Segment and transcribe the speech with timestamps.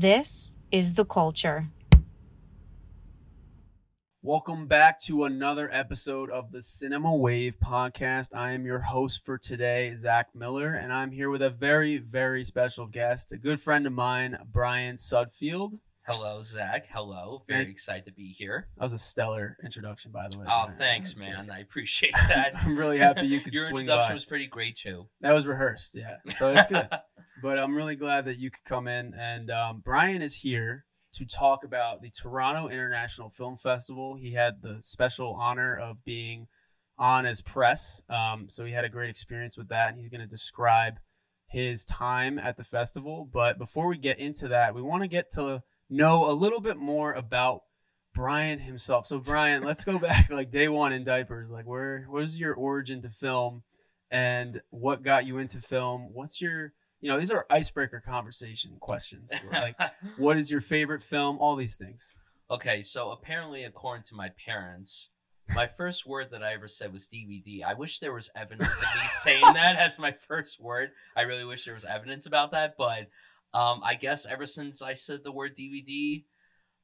[0.00, 1.66] This is the culture.
[4.22, 8.34] Welcome back to another episode of the Cinema Wave podcast.
[8.34, 12.44] I am your host for today, Zach Miller, and I'm here with a very, very
[12.44, 15.78] special guest, a good friend of mine, Bryan Sudfield.
[16.12, 16.86] Hello, Zach.
[16.90, 17.44] Hello.
[17.48, 18.66] Very excited to be here.
[18.76, 20.46] That was a stellar introduction, by the way.
[20.48, 21.50] Oh, thanks, man.
[21.52, 22.52] I appreciate that.
[22.56, 24.14] I'm really happy you could Your swing introduction by.
[24.14, 25.06] was pretty great too.
[25.20, 26.16] That was rehearsed, yeah.
[26.36, 26.88] So it's good.
[27.42, 29.14] but I'm really glad that you could come in.
[29.14, 30.84] And um, Bryan is here
[31.14, 34.16] to talk about the Toronto International Film Festival.
[34.16, 36.48] He had the special honor of being
[36.98, 38.02] on as press.
[38.10, 39.90] Um, so he had a great experience with that.
[39.90, 40.94] And he's going to describe
[41.48, 43.28] his time at the festival.
[43.32, 46.76] But before we get into that, we want to get to know a little bit
[46.76, 47.62] more about
[48.14, 49.06] Bryan himself.
[49.06, 51.50] So Bryan, let's go back like day one in diapers.
[51.50, 53.62] Like where where's your origin to film
[54.10, 56.10] and what got you into film?
[56.12, 59.32] What's your you know, these are icebreaker conversation questions.
[59.50, 59.76] Like
[60.16, 61.38] what is your favorite film?
[61.38, 62.14] All these things.
[62.50, 65.10] okay, so apparently, according to my parents,
[65.54, 67.64] my first word that I ever said was DVD.
[67.64, 70.90] I wish there was evidence of me saying that as my first word.
[71.16, 73.08] I really wish there was evidence about that, but
[73.52, 76.24] um, I guess ever since I said the word DVD,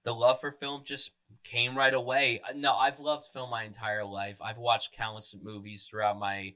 [0.05, 1.13] the love for film just
[1.45, 2.41] came right away.
[2.49, 4.39] Uh, No, I've loved film my entire life.
[4.43, 6.55] I've watched countless movies throughout my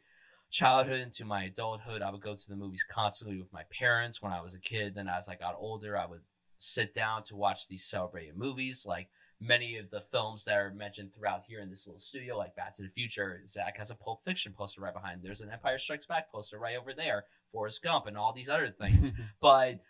[0.51, 2.03] childhood into my adulthood.
[2.03, 4.95] I would go to the movies constantly with my parents when I was a kid.
[4.95, 6.23] Then as I got older, I would
[6.59, 9.09] sit down to watch these celebrated movies like
[9.41, 12.77] many of the films that are mentioned throughout here in this little studio, like Back
[12.77, 13.41] to the Future.
[13.47, 15.23] Zach has a Pulp Fiction poster right behind.
[15.23, 17.25] There's an Empire Strikes Back poster right over there.
[17.51, 19.13] Forrest Gump and all these other things.
[19.41, 19.81] but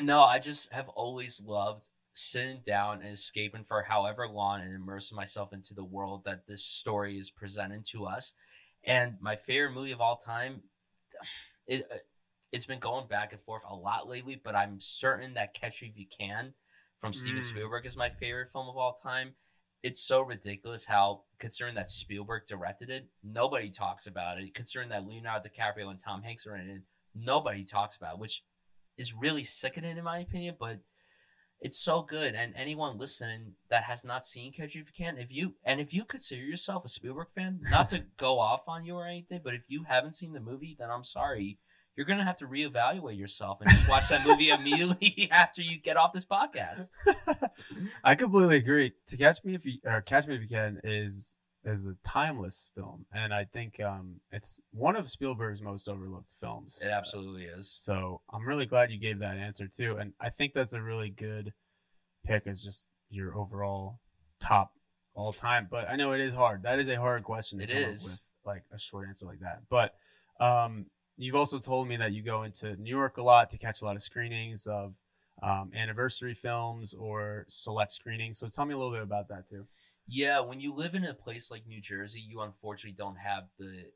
[0.00, 5.16] no, I just have always loved sitting down and escaping for however long and immersing
[5.16, 8.34] myself into the world that this story is presenting to us.
[8.84, 10.62] And my favorite movie of all time,
[11.66, 11.84] it
[12.50, 15.88] it's been going back and forth a lot lately, but I'm certain that Catch Me
[15.88, 16.54] If You Can
[17.00, 17.44] from Steven Mm.
[17.44, 19.34] Spielberg is my favorite film of all time.
[19.82, 24.54] It's so ridiculous how, considering that Spielberg directed it, nobody talks about it.
[24.54, 26.82] Considering that Leonardo DiCaprio and Tom Hanks are in it,
[27.14, 28.42] nobody talks about it, which
[28.98, 30.80] is really sickening in my opinion, but
[31.60, 32.34] it's so good.
[32.34, 35.80] And anyone listening that has not seen Catch Me If You Can, if you and
[35.80, 39.40] if you consider yourself a Spielberg fan, not to go off on you or anything,
[39.42, 41.58] but if you haven't seen the movie, then I'm sorry.
[41.96, 45.96] You're gonna have to reevaluate yourself and just watch that movie immediately after you get
[45.96, 46.90] off this podcast.
[48.04, 48.92] I completely agree.
[49.08, 52.70] To catch me if you or catch me if you can is is a timeless
[52.74, 56.82] film, and I think um, it's one of Spielberg's most overlooked films.
[56.84, 57.72] It absolutely is.
[57.76, 61.10] So I'm really glad you gave that answer too, and I think that's a really
[61.10, 61.52] good
[62.24, 64.00] pick as just your overall
[64.40, 64.72] top
[65.14, 65.68] all time.
[65.70, 66.62] But I know it is hard.
[66.62, 67.58] That is a hard question.
[67.58, 69.62] To It come up with like a short answer like that.
[69.68, 69.94] But
[70.40, 70.86] um,
[71.16, 73.84] you've also told me that you go into New York a lot to catch a
[73.84, 74.94] lot of screenings of
[75.42, 78.38] um, anniversary films or select screenings.
[78.38, 79.66] So tell me a little bit about that too.
[80.10, 83.90] Yeah, when you live in a place like New Jersey, you unfortunately don't have the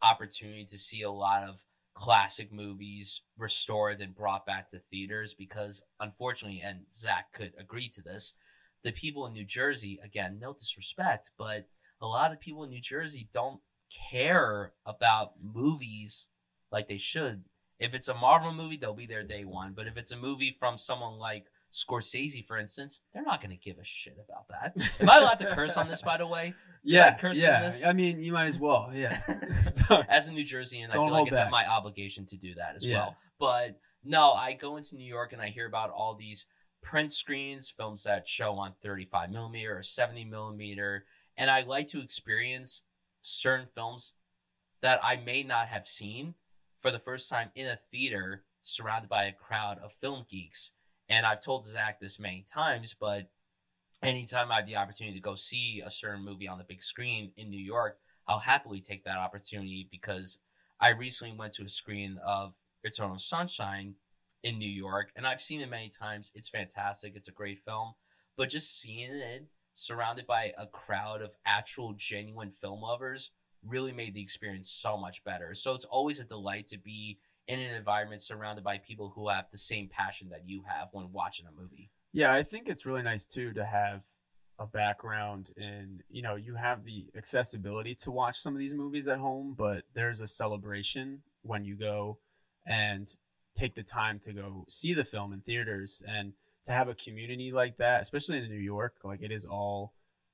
[0.00, 1.62] opportunity to see a lot of
[1.92, 8.02] classic movies restored and brought back to theaters because, unfortunately, and Zach could agree to
[8.02, 8.32] this,
[8.84, 11.68] the people in New Jersey, again, no disrespect, but
[12.00, 13.60] a lot of people in New Jersey don't
[14.10, 16.30] care about movies
[16.72, 17.44] like they should.
[17.78, 19.74] If it's a Marvel movie, they'll be there day one.
[19.76, 23.56] But if it's a movie from someone like Scorsese, for instance, they're not going to
[23.56, 24.90] give a shit about that.
[25.00, 26.54] Am I allowed to curse on this, by the way?
[26.84, 27.72] Yeah, I yeah.
[27.86, 28.90] I mean, you might as well.
[28.94, 29.18] Yeah.
[30.08, 31.50] As a New Jerseyan, I feel like it's back.
[31.50, 32.98] my obligation to do that as Yeah.
[32.98, 33.16] well.
[33.40, 36.46] But no, I go into New York and I hear about all these
[36.82, 41.06] print screens, films that show on 35 millimeter or 70 millimeter,
[41.36, 42.84] and I like to experience
[43.22, 44.12] certain films
[44.80, 46.34] that I may not have seen
[46.78, 50.72] for the first time in a theater surrounded by a crowd of film geeks.
[51.08, 53.28] And I've told Zach this many times, but
[54.02, 57.32] anytime I have the opportunity to go see a certain movie on the big screen
[57.36, 60.38] in New York, I'll happily take that opportunity because
[60.80, 63.94] I recently went to a screen of Eternal Sunshine
[64.42, 66.30] in New York, and I've seen it many times.
[66.34, 67.14] It's fantastic.
[67.16, 67.94] It's a great film,
[68.36, 73.30] but just seeing it surrounded by a crowd of actual genuine film lovers
[73.66, 75.54] really made the experience so much better.
[75.54, 79.46] So it's always a delight to be in an environment surrounded by people who have
[79.50, 81.90] the same passion that you have when watching a movie.
[82.12, 84.04] Yeah, I think it's really nice too to have
[84.58, 89.08] a background in, you know, you have the accessibility to watch some of these movies
[89.08, 92.18] at home, but there's a celebration when you go
[92.66, 93.16] and
[93.54, 96.32] take the time to go see the film in theaters and
[96.66, 99.92] to have a community like that, especially in New York, like it is all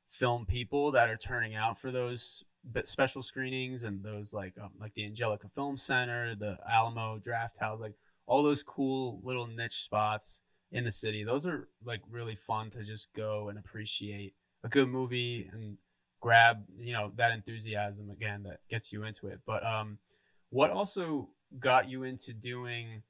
[0.08, 4.70] film people that are turning out for those bit- special screenings and those like um,
[4.80, 7.94] like the Angelika Film Center, the Alamo Drafthouse, like
[8.26, 10.42] all those cool little niche spots
[10.72, 11.24] in the city.
[11.24, 15.78] Those are like really fun to just go and appreciate a good movie and
[16.20, 19.40] grab, you know, that enthusiasm again that gets you into it.
[19.46, 19.98] But um
[20.50, 21.28] what also
[21.58, 23.02] got you into doing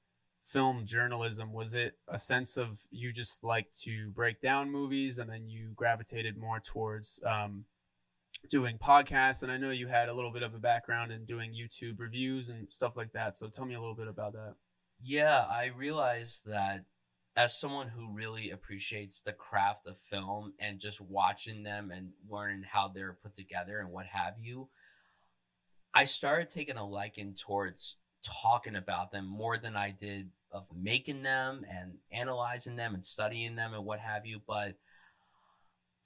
[0.43, 1.52] film journalism?
[1.52, 5.73] Was it a sense of you just like to break down movies and then you
[5.75, 7.64] gravitated more towards um
[8.49, 11.53] doing podcasts and I know you had a little bit of a background in doing
[11.53, 13.37] YouTube reviews and stuff like that.
[13.37, 14.55] So tell me a little bit about that.
[15.03, 16.85] Yeah, I realized that
[17.37, 22.65] as someone who really appreciates the craft of film and just watching them and learning
[22.69, 24.69] how they're put together and what have you,
[25.95, 31.23] I started taking a liking towards talking about them more than I did of making
[31.23, 34.41] them and analyzing them and studying them and what have you.
[34.47, 34.75] But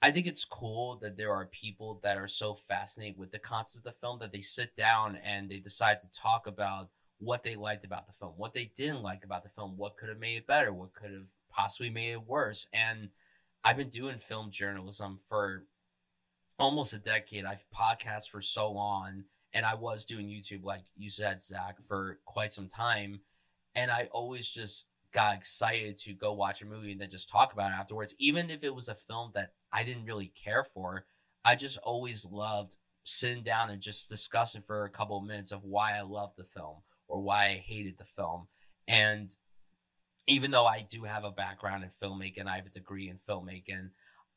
[0.01, 3.85] I think it's cool that there are people that are so fascinated with the concept
[3.85, 6.89] of the film that they sit down and they decide to talk about
[7.19, 10.09] what they liked about the film, what they didn't like about the film, what could
[10.09, 12.67] have made it better, what could have possibly made it worse.
[12.73, 13.09] And
[13.63, 15.65] I've been doing film journalism for
[16.59, 17.45] almost a decade.
[17.45, 22.19] I've podcast for so long, and I was doing YouTube, like you said, Zach, for
[22.25, 23.21] quite some time.
[23.73, 24.85] And I always just
[25.15, 28.49] got excited to go watch a movie and then just talk about it afterwards, even
[28.49, 31.05] if it was a film that I didn't really care for.
[31.45, 32.75] I just always loved
[33.05, 36.43] sitting down and just discussing for a couple of minutes of why I loved the
[36.43, 36.77] film
[37.07, 38.47] or why I hated the film.
[38.87, 39.29] And
[40.27, 43.91] even though I do have a background in filmmaking, I have a degree in filmmaking,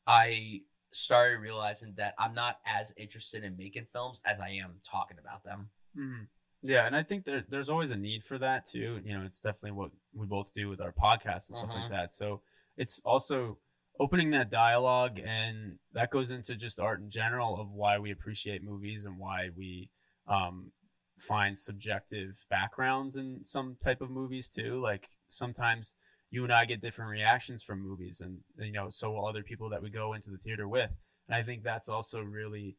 [0.07, 0.61] I
[0.91, 5.43] started realizing that I'm not as interested in making films as I am talking about
[5.43, 5.69] them.
[5.97, 6.23] Mm-hmm.
[6.61, 8.99] Yeah, and I think there, there's always a need for that too.
[9.03, 11.81] You know, it's definitely what we both do with our podcasts and stuff Mhm.
[11.81, 12.11] like that.
[12.11, 12.41] So
[12.77, 13.57] it's also
[13.99, 18.63] opening that dialogue, and that goes into just art in general of why we appreciate
[18.63, 19.89] movies and why we
[20.27, 20.71] um,
[21.17, 24.79] find subjective backgrounds in some type of movies too.
[24.79, 25.95] Like sometimes
[26.29, 29.69] you and I get different reactions from movies, and you know, so will other people
[29.69, 30.91] that we go into the theater with.
[31.27, 32.75] And I think that's also really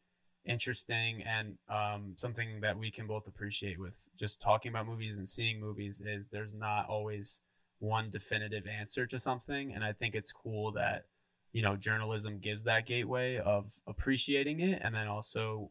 [0.50, 5.28] interesting and um, something that we can both appreciate with just talking about movies and
[5.28, 7.40] seeing movies is there's not always
[7.78, 9.72] one definitive answer to something.
[9.72, 11.04] And i think it's cool that
[11.52, 15.70] you know journalism gives that gateway of appreciating it and then also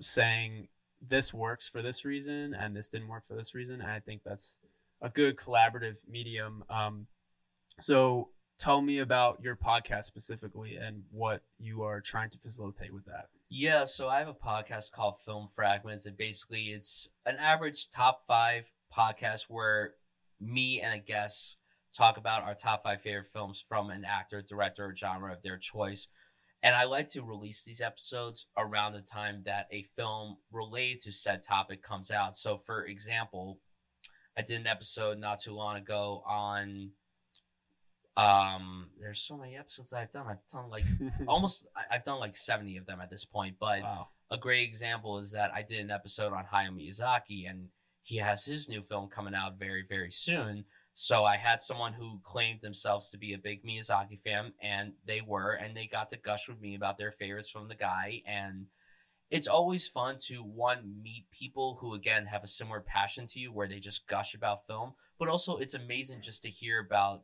[0.00, 0.68] saying
[1.06, 3.80] this works for this reason and this didn't work for this reason.
[3.80, 4.58] And i think that's
[5.02, 6.64] a good collaborative medium.
[6.70, 7.06] Um,
[7.78, 13.04] so tell me about your podcast specifically and what you are trying to facilitate with
[13.04, 17.90] that Yeah, so I have a podcast called Film Fragments, and basically it's an average
[17.90, 19.94] top five podcast where
[20.40, 21.58] me and a guest
[21.96, 25.58] talk about our top five favorite films from an actor, director, or genre of their
[25.58, 26.08] choice.
[26.60, 31.12] And I like to release these episodes around the time that a film related to
[31.12, 32.36] said topic comes out.
[32.36, 33.60] So, for example,
[34.36, 36.90] I did an episode not too long ago on.
[38.16, 40.26] Um, there's so many episodes I've done.
[40.28, 40.84] I've done like
[41.28, 45.18] almost I've done like 70 of them at this point, but wow a great example
[45.18, 47.68] is that I did an episode on Hayao Miyazaki and
[48.02, 50.64] he has his new film coming out very very soon.
[50.94, 55.20] So I had someone who claimed themselves to be a big Miyazaki fan and they
[55.20, 58.66] were and they got to gush with me about their favorites from the guy and
[59.28, 63.52] it's always fun to one meet people who again have a similar passion to you
[63.52, 67.22] where they just gush about film, but also it's amazing just to hear about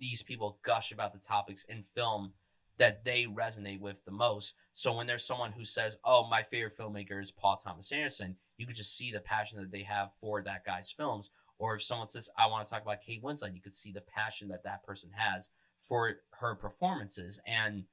[0.00, 2.32] these people gush about the topics in film
[2.78, 4.54] that they resonate with the most.
[4.72, 8.66] So when there's someone who says, "Oh, my favorite filmmaker is Paul Thomas Anderson," you
[8.66, 11.30] could just see the passion that they have for that guy's films.
[11.58, 14.00] Or if someone says, "I want to talk about Kate Winslet," you could see the
[14.00, 17.38] passion that that person has for her performances.
[17.44, 17.86] And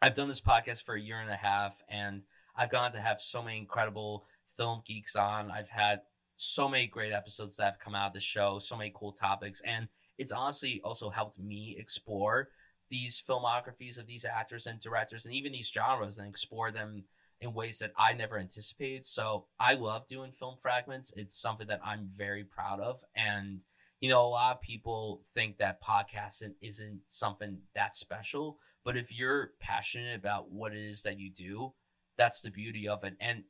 [0.00, 3.20] I've done this podcast for a year and a half, and I've gone to have
[3.20, 5.50] so many incredible film geeks on.
[5.50, 6.02] I've had
[6.36, 9.60] so many great episodes that have come out of the show, so many cool topics,
[9.62, 12.48] and it's honestly also helped me explore
[12.90, 17.04] these filmographies of these actors and directors and even these genres and explore them
[17.40, 19.04] in ways that I never anticipated.
[19.04, 21.12] So I love doing film fragments.
[21.16, 23.04] It's something that I'm very proud of.
[23.16, 23.64] And,
[24.00, 28.58] you know, a lot of people think that podcasting isn't something that special.
[28.84, 31.72] But if you're passionate about what it is that you do,
[32.16, 33.16] that's the beauty of it.
[33.20, 33.44] And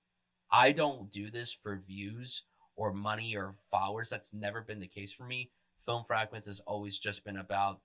[0.51, 2.45] I don't do this for views
[2.77, 4.11] or money or followers.
[4.11, 5.51] That's never been the case for me.
[5.85, 7.81] Film Fragments has always just been about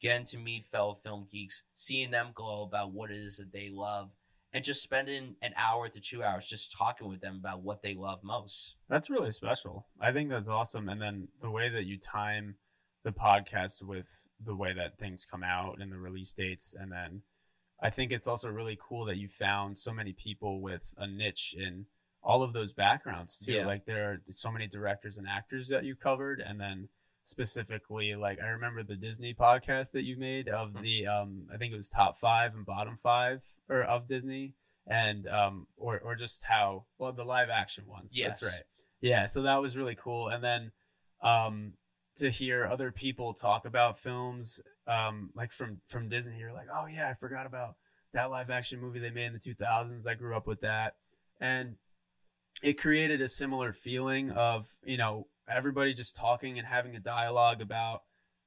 [0.00, 3.70] getting to meet fellow film geeks, seeing them glow about what it is that they
[3.72, 4.10] love,
[4.52, 7.94] and just spending an hour to two hours just talking with them about what they
[7.94, 8.76] love most.
[8.88, 9.86] That's really special.
[10.00, 10.88] I think that's awesome.
[10.88, 12.56] And then the way that you time
[13.04, 16.74] the podcast with the way that things come out and the release dates.
[16.78, 17.22] And then
[17.82, 21.54] I think it's also really cool that you found so many people with a niche
[21.56, 21.86] in
[22.22, 23.52] all of those backgrounds too.
[23.52, 23.66] Yeah.
[23.66, 26.40] Like there are so many directors and actors that you covered.
[26.40, 26.88] And then
[27.24, 30.82] specifically like I remember the Disney podcast that you made of Mhm.
[30.82, 34.54] the um I think it was top five and bottom five or of Disney
[34.86, 38.16] and um or or just how well the live action ones.
[38.16, 38.40] Yes.
[38.40, 38.62] That's right.
[39.00, 40.28] Yeah, so that was really cool.
[40.28, 40.72] And then
[41.20, 41.72] um
[42.16, 46.86] to hear other people talk about films um like from from Disney, you're like, oh
[46.86, 47.76] yeah, I forgot about
[48.12, 50.06] that live action movie they made in the 2000s.
[50.06, 50.94] I grew up with that,
[51.40, 51.76] and
[52.62, 57.60] it created a similar feeling of you know everybody just talking and having a dialogue
[57.60, 58.02] about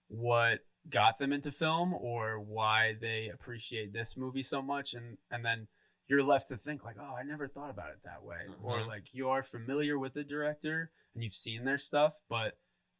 [0.08, 4.94] what got them into film or why they appreciate this movie so much.
[4.94, 5.68] And and then
[6.08, 8.38] you're left to think like oh i never thought about it that way.
[8.64, 8.88] Or Mhm.
[8.88, 12.54] like you are familiar with the director and you've seen their stuff but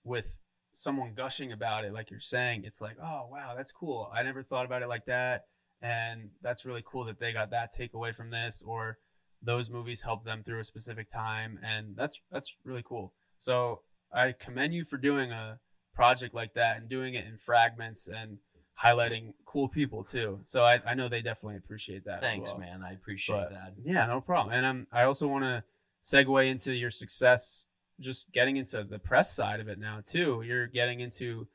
[0.04, 0.42] with
[0.74, 4.12] someone gushing about it like you're saying it's like oh wow that's cool.
[4.14, 5.44] I never thought about it like that.
[5.82, 8.98] And that's really cool that they got that takeaway from this or
[9.42, 11.58] those movies helped them through a specific time.
[11.64, 13.14] And that's that's really cool.
[13.40, 13.84] So
[14.14, 15.60] i commend you for doing a
[15.94, 18.38] project like that and doing it in fragments and
[18.84, 22.60] highlighting cool people too so i, I know they definitely appreciate that Thanks, well.
[22.60, 22.84] man.
[22.84, 23.74] I appreciate But- that.
[23.84, 24.56] Yeah, no problem.
[24.56, 25.64] And um, I also want to
[26.04, 27.66] segue into your success,
[28.00, 30.44] just getting into the press side of it now too.
[30.46, 31.48] You're getting into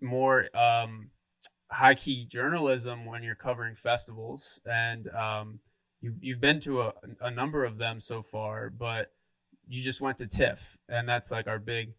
[0.00, 1.10] more um,
[1.70, 5.60] high key journalism when you're covering festivals, and um,
[6.00, 9.12] you you've been to a, a number of them so far, but
[9.66, 11.94] you just went to TIFF, and that's like our big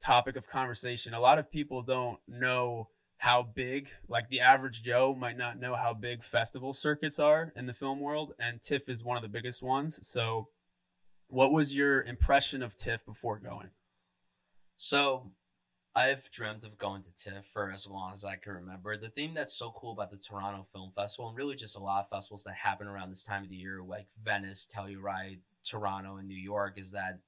[0.00, 1.14] topic of conversation.
[1.14, 2.88] A lot of people don't know
[3.18, 7.66] how big, like the average Joe might not know how big festival circuits are in
[7.66, 10.06] the film world, and TIFF is one of the biggest ones.
[10.06, 10.48] So,
[11.28, 13.70] what was your impression of TIFF before going?
[14.76, 15.32] So,
[15.96, 18.96] I've dreamt of going to TIFF for as long as I can remember.
[18.96, 22.04] The thing that's so cool about the Toronto Film Festival, and really just a lot
[22.04, 26.28] of festivals that happen around this time of the year, like Venice, Telluride, Toronto, and
[26.28, 27.20] New York, is that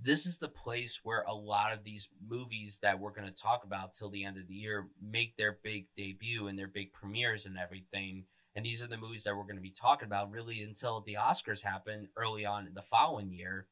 [0.00, 3.64] this is the place where a lot of these movies that we're going to talk
[3.64, 7.46] about till the end of the year make their big debut and their big premieres
[7.46, 8.24] and everything.
[8.54, 11.16] And these are the movies that we're going to be talking about really until the
[11.20, 13.68] Oscars happen early on in the following year.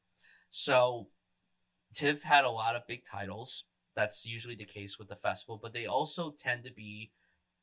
[0.49, 1.09] So,
[1.93, 3.65] TIFF had a lot of big titles.
[3.95, 7.11] That's usually the case with the festival, but they also tend to be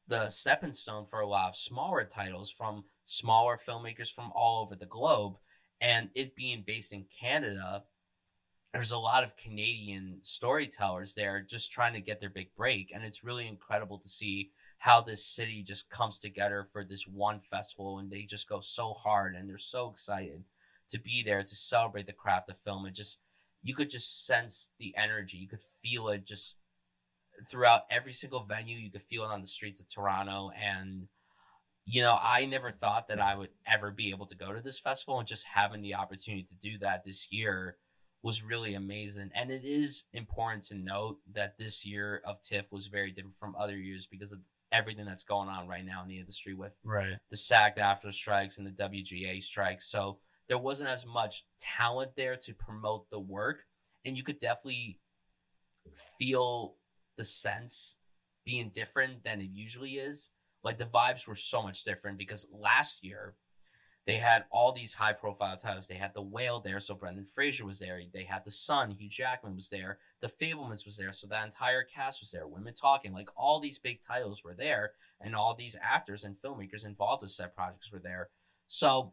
[0.08, 4.74] the stepping stone for a lot of smaller titles from smaller filmmakers from all over
[4.74, 5.34] the globe.
[5.82, 7.82] And it being based in Canada,
[8.72, 12.92] there's a lot of Canadian storytellers there just trying to get their big break.
[12.94, 17.40] And it's really incredible to see how this city just comes together for this one
[17.40, 20.44] festival and they just go so hard and they're so excited
[20.88, 22.86] to be there to celebrate the craft of film.
[22.86, 23.18] and just,
[23.60, 25.36] you could just sense the energy.
[25.36, 26.58] You could feel it just
[27.48, 28.78] throughout every single venue.
[28.78, 30.50] You could feel it on the streets of Toronto.
[30.50, 31.08] And,
[31.84, 34.78] you know, I never thought that I would ever be able to go to this
[34.78, 37.76] festival and just having the opportunity to do that this year
[38.22, 39.30] was really amazing.
[39.34, 43.56] And it is important to note that this year of TIFF was very different from
[43.58, 44.38] other years because of
[44.70, 47.18] everything that's going on right now in the industry with Right.
[47.30, 49.86] the SAG-AFTRA strikes and the WGA strikes.
[49.90, 53.64] So there wasn't as much talent there to promote the work.
[54.04, 55.00] And you could definitely
[56.18, 56.76] feel
[57.16, 57.98] the sense
[58.44, 60.30] being different than it usually is.
[60.64, 63.34] Like the vibes were so much different because last year
[64.06, 65.86] they had all these high profile titles.
[65.86, 68.00] They had The Whale there, so Brendan Fraser was there.
[68.12, 69.98] They had The Son, Hugh Jackman was there.
[70.20, 72.46] The Fabelmans was there, so that entire cast was there.
[72.46, 76.84] Women Talking, like all these big titles were there, and all these actors and filmmakers
[76.84, 78.30] involved with said projects were there.
[78.66, 79.12] So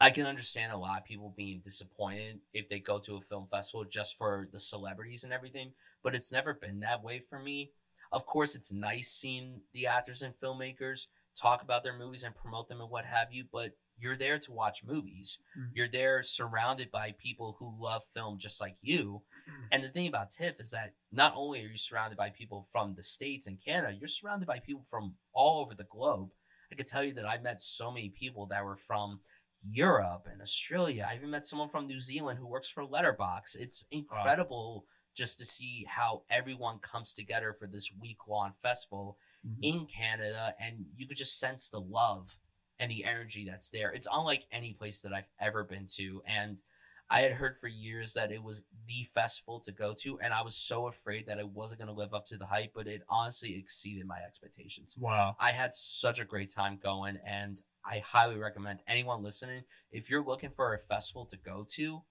[0.00, 3.46] I can understand a lot of people being disappointed if they go to a film
[3.46, 7.72] festival just for the celebrities and everything, but it's never been that way for me.
[8.12, 12.68] Of course, it's nice seeing the actors and filmmakers talk about their movies and promote
[12.68, 15.38] them and what have you, but you're there to watch movies.
[15.56, 15.70] Mhm.
[15.74, 19.24] You're there surrounded by people who love film just like you.
[19.72, 22.94] And the thing about TIFF is that not only are you surrounded by people from
[22.94, 26.30] the States and Canada, you're surrounded by people from all over the globe.
[26.70, 29.20] I could tell you that I met so many people that were from
[29.62, 31.06] Europe and Australia.
[31.08, 33.56] I even met someone from New Zealand who works for Letterboxd.
[33.56, 34.86] It's incredible
[35.18, 39.58] just to see how everyone comes together for this week long festival Mhm.
[39.62, 42.38] in Canada and you could just sense the love
[42.78, 43.90] and the energy that's there.
[43.90, 46.62] It's unlike any place that I've ever been to and
[47.10, 50.42] I had heard for years that it was the festival to go to and I
[50.42, 53.02] was so afraid that I wasn't going to live up to the hype but it
[53.08, 54.96] honestly exceeded my expectations.
[54.96, 55.34] Wow.
[55.40, 60.22] I had such a great time going, and I highly recommend anyone listening if you're
[60.24, 62.04] looking for a festival to go to,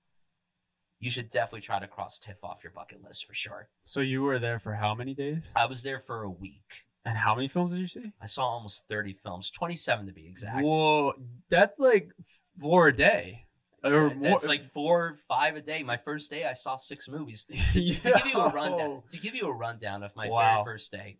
[0.99, 3.69] you should definitely try to cross TIFF off your bucket list for sure.
[3.85, 5.51] So you were there for how many days?
[5.55, 6.85] I was there for a week.
[7.05, 8.11] And how many films did you see?
[8.21, 10.63] I saw almost 30 films, 27 to be exact.
[10.65, 11.13] Whoa,
[11.49, 12.11] that's like
[12.59, 13.45] for a day.
[13.83, 15.83] Or That's like four, or five a day.
[15.83, 17.45] My first day, I saw six movies.
[17.45, 20.63] To, to- to give you a rundown, to give you a rundown of my Wow.
[20.63, 21.19] very first day,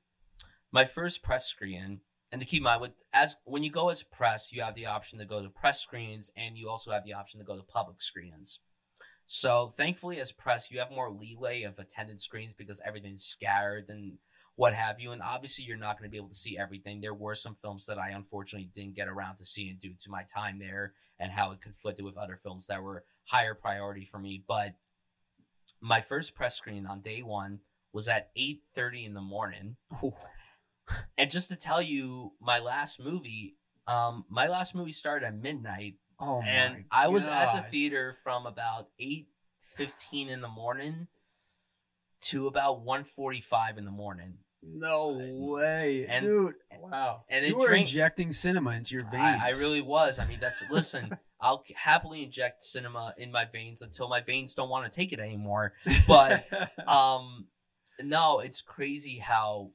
[0.72, 4.04] my first press screen, and to keep in mind, with as when you go as
[4.04, 7.14] press, you have the option to go to press screens, and you also have the
[7.14, 8.60] option to go to public screens.
[9.28, 14.18] So thankfully, as press, you have more leeway of attended screens because everything's scattered and
[14.56, 15.12] what have you.
[15.12, 17.02] And obviously, you're not going to be able to see everything.
[17.02, 20.24] There were some films that I unfortunately didn't get around to seeing due to my
[20.24, 24.44] time there and how it conflicted with other films that were higher priority for me.
[24.48, 24.76] But
[25.82, 27.60] my first press screen on day one
[27.92, 29.76] was at 8:30 in the morning.
[31.18, 33.58] And just to tell you, my last movie,
[33.88, 38.16] um, my last movie started at midnight, Oh my and I was at the theater
[38.24, 41.08] from about 8:15 in the morning
[42.22, 44.40] to about 1:45 in the morning.
[44.64, 45.10] No
[45.54, 46.56] way, And- dude!
[46.80, 49.42] Wow, and you it were drained- injecting cinema into your veins.
[49.42, 50.18] I, I really was.
[50.20, 51.18] I mean, that's listen.
[51.40, 55.20] I'll happily inject cinema in my veins until my veins don't want to take it
[55.20, 55.74] anymore.
[56.08, 56.48] But
[56.88, 57.46] um,
[58.02, 59.70] no, it's crazy how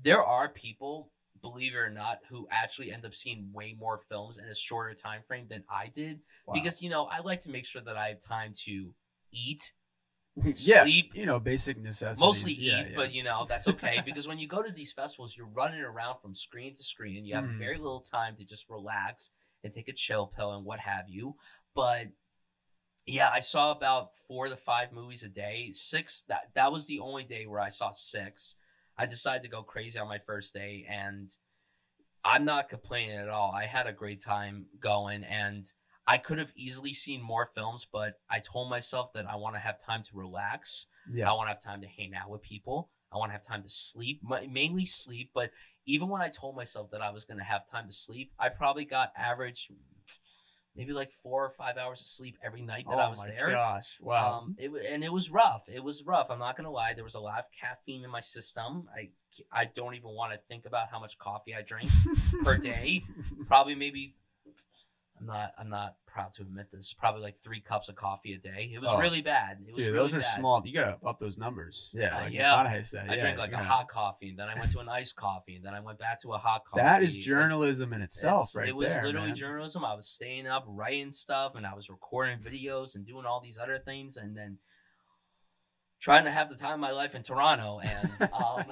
[0.00, 1.10] there are people,
[1.44, 4.94] believe it or not, who actually end up seeing way more films in a shorter
[4.94, 6.20] time frame than I did.
[6.46, 6.54] Wow.
[6.54, 8.94] Because you know, I like to make sure that I have time to
[9.30, 9.74] eat,
[10.44, 12.20] yeah, sleep, you know, basic necessities.
[12.20, 12.96] mostly eat, yeah.
[12.96, 16.16] but you know that's okay because when you go to these festivals, you're running around
[16.22, 17.24] from screen to screen.
[17.26, 17.58] You have Mhm.
[17.58, 19.30] very little time to just relax
[19.62, 21.36] and take a chill pill and what have you.
[21.74, 22.06] But
[23.06, 25.70] yeah, I saw about four to five movies a day.
[25.72, 28.56] Six that that was the only day where I saw six.
[28.96, 31.30] I decided to go crazy on my first day, and
[32.24, 33.52] I'm not complaining at all.
[33.52, 35.64] I had a great time going, and
[36.06, 39.60] I could have easily seen more films, but I told myself that I want to
[39.60, 40.86] have time to relax.
[41.10, 42.90] yeah, I want to have time to hang out with people.
[43.12, 44.20] I want to have time to sleep,
[44.50, 45.30] mainly sleep.
[45.34, 45.50] But
[45.86, 48.48] even when I told myself that I was going to have time to sleep, I
[48.48, 49.70] probably got average,
[50.76, 53.30] maybe like four or five hours of sleep every night that oh I was my
[53.30, 53.50] there.
[53.50, 54.42] Gosh, wow.
[54.42, 55.64] Um, it and it was rough.
[55.72, 56.30] It was rough.
[56.30, 56.94] I'm not gonna lie.
[56.94, 58.88] There was a lot of caffeine in my system.
[58.94, 59.10] I
[59.52, 61.90] I don't even want to think about how much coffee I drank
[62.42, 63.02] per day.
[63.46, 64.14] Probably maybe.
[65.20, 65.52] I'm not.
[65.58, 66.92] I'm not proud to admit this.
[66.92, 68.70] Probably like three cups of coffee a day.
[68.74, 68.98] It was Oh.
[68.98, 69.58] really bad.
[69.60, 70.34] It was Dude, really those are bad.
[70.34, 70.62] small.
[70.66, 71.92] You gotta up those numbers.
[71.96, 72.50] Yeah, Uh, yeah.
[72.52, 73.08] McConaughey said.
[73.10, 75.16] I yeah, drank like you a hot coffee, and then I went to an iced
[75.16, 76.82] coffee, and then I went back to a hot coffee.
[76.84, 79.36] That is Like, journalism in itself, it's- right It was there, literally man.
[79.36, 79.84] journalism.
[79.84, 83.58] I was staying up, writing stuff, and I was recording videos and doing all these
[83.58, 84.58] other things, and then
[86.04, 87.80] trying to have the time of my life in Toronto.
[87.80, 88.64] And um,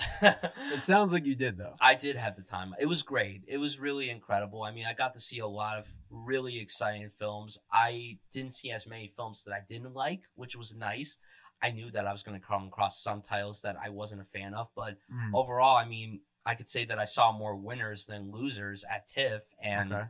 [0.74, 1.76] It sounds like you did though.
[1.80, 2.74] I did have the time.
[2.78, 3.42] It was great.
[3.48, 4.62] It was really incredible.
[4.62, 7.58] I mean, I got to see a lot of really exciting films.
[7.72, 11.16] I didn't see as many films that I didn't like, which was nice.
[11.62, 14.26] I knew that I was going to come across some titles that I wasn't a
[14.26, 15.30] fan of, but Mm.
[15.32, 19.44] overall, I mean, I could say that I saw more winners than losers at TIFF,
[19.62, 20.04] and Okay.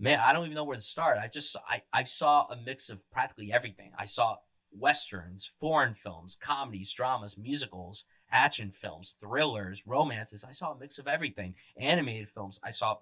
[0.00, 1.18] man, I don't even know where to start.
[1.18, 3.92] I just I, I saw a mix of practically everything.
[3.98, 4.36] I saw
[4.78, 10.44] westerns, foreign films, comedies, dramas, musicals, action films, thrillers, romances.
[10.48, 11.54] I saw a mix of everything.
[11.76, 12.60] Animated films.
[12.62, 12.98] I saw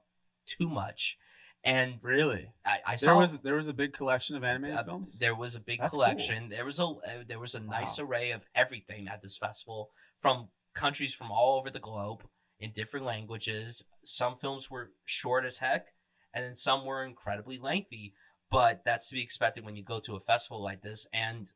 [0.47, 1.19] too much,
[1.65, 2.49] and Really?
[2.67, 5.19] I, I saw There was there was a big collection of animated uh, films.
[5.19, 6.51] There was a big That's collection.
[6.51, 8.05] There was a uh, there was a nice Wow.
[8.07, 12.25] array of everything at this festival from countries from all over the globe
[12.61, 13.85] in different languages.
[14.05, 15.95] Some films were short as heck,
[16.35, 18.13] and then some were incredibly lengthy.
[18.51, 21.07] But that's to be expected when you go to a festival like this.
[21.13, 21.51] And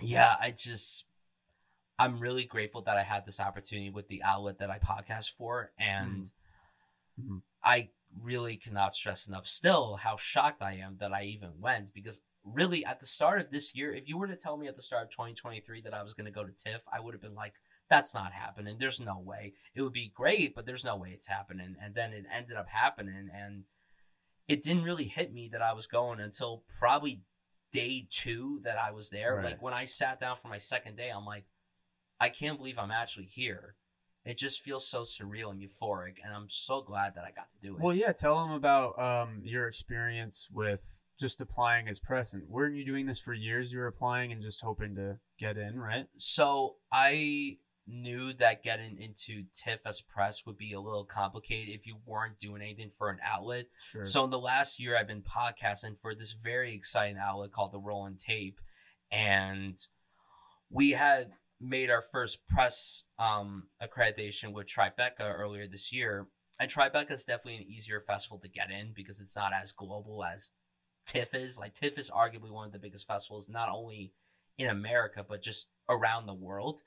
[0.00, 1.04] yeah, I just
[1.98, 5.72] I'm really grateful that I had this opportunity with the outlet that I podcast for,
[5.78, 6.30] and
[7.20, 7.42] Mhm.
[7.62, 12.22] I really cannot stress enough still how shocked I am that I even went because
[12.44, 14.82] really at the start of this year, if you were to tell me at the
[14.82, 17.34] start of 2023 that I was going to go to TIFF, I would have been
[17.34, 17.54] like,
[17.88, 18.78] that's not happening.
[18.78, 19.54] There's no way.
[19.74, 21.76] It would be great, but there's no way it's happening.
[21.82, 23.28] And then it ended up happening.
[23.34, 23.64] And
[24.46, 27.22] it didn't really hit me that I was going until probably
[27.72, 29.36] day two that I was there.
[29.36, 29.44] Right.
[29.44, 31.44] Like when I sat down for my second day, I'm like,
[32.20, 33.76] I can't believe I'm actually here.
[34.24, 36.16] It just feels so surreal and euphoric.
[36.24, 37.80] And I'm so glad that I got to do it.
[37.80, 38.12] Well, yeah.
[38.12, 42.48] Tell them about um, your experience with just applying as present.
[42.48, 43.72] Weren't you doing this for years?
[43.72, 46.06] You were applying and just hoping to get in, right?
[46.16, 51.86] so I knew that getting into TIFF as press would be a little complicated if
[51.86, 53.66] you weren't doing anything for an outlet.
[53.80, 54.04] Sure.
[54.04, 57.80] So in the last year, I've been podcasting for this very exciting outlet called the
[57.80, 58.60] Rolling Tape,
[59.10, 59.78] and
[60.70, 66.28] we had made our first press um, accreditation with Tribeca earlier this year.
[66.60, 70.24] And Tribeca is definitely an easier festival to get in because it's not as global
[70.24, 70.50] as
[71.06, 71.58] TIFF is.
[71.58, 74.12] Like TIFF is arguably one of the biggest festivals, not only
[74.58, 76.82] in America but just around the world.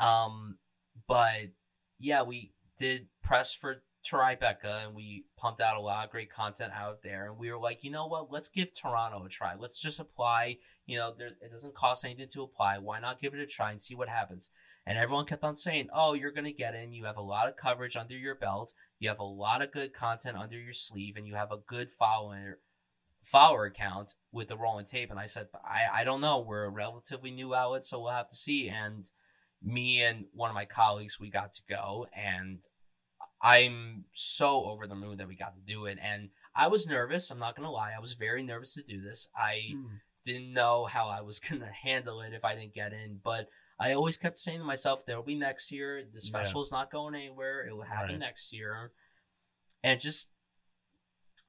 [0.00, 0.58] Um,
[1.06, 1.52] but
[1.98, 6.72] yeah, we did press for Tribeca and we pumped out a lot of great content
[6.74, 7.26] out there.
[7.26, 8.32] And we were like, you know what?
[8.32, 9.54] Let's give Toronto a try.
[9.56, 10.58] Let's just apply.
[10.86, 12.78] You know, there, it doesn't cost anything to apply.
[12.78, 14.50] Why not give it a try and see what happens?
[14.84, 16.92] And everyone kept on saying, oh, you're going to get in.
[16.92, 18.72] You have a lot of coverage under your belt.
[18.98, 21.90] You have a lot of good content under your sleeve, and you have a good
[21.90, 22.58] follower
[23.22, 25.08] follower account with the rolling tape.
[25.08, 26.40] And I said, I, I don't know.
[26.40, 28.68] We're a relatively new outlet, so we'll have to see.
[28.68, 29.08] And
[29.62, 32.62] me and one of my colleagues, we got to go, and
[33.40, 35.98] I'm so over the moon that we got to do it.
[36.00, 37.30] And I was nervous.
[37.30, 37.92] I'm not gonna lie.
[37.96, 39.28] I was very nervous to do this.
[39.36, 39.86] I Hmm.
[40.24, 43.48] didn't know how I was gonna handle it if I didn't get in, but
[43.80, 46.04] I always kept saying to myself, "There'll be next year.
[46.04, 46.38] This Yeah.
[46.38, 47.66] festival's not going anywhere.
[47.66, 48.18] It will happen Right.
[48.18, 48.92] next year."
[49.82, 50.28] And just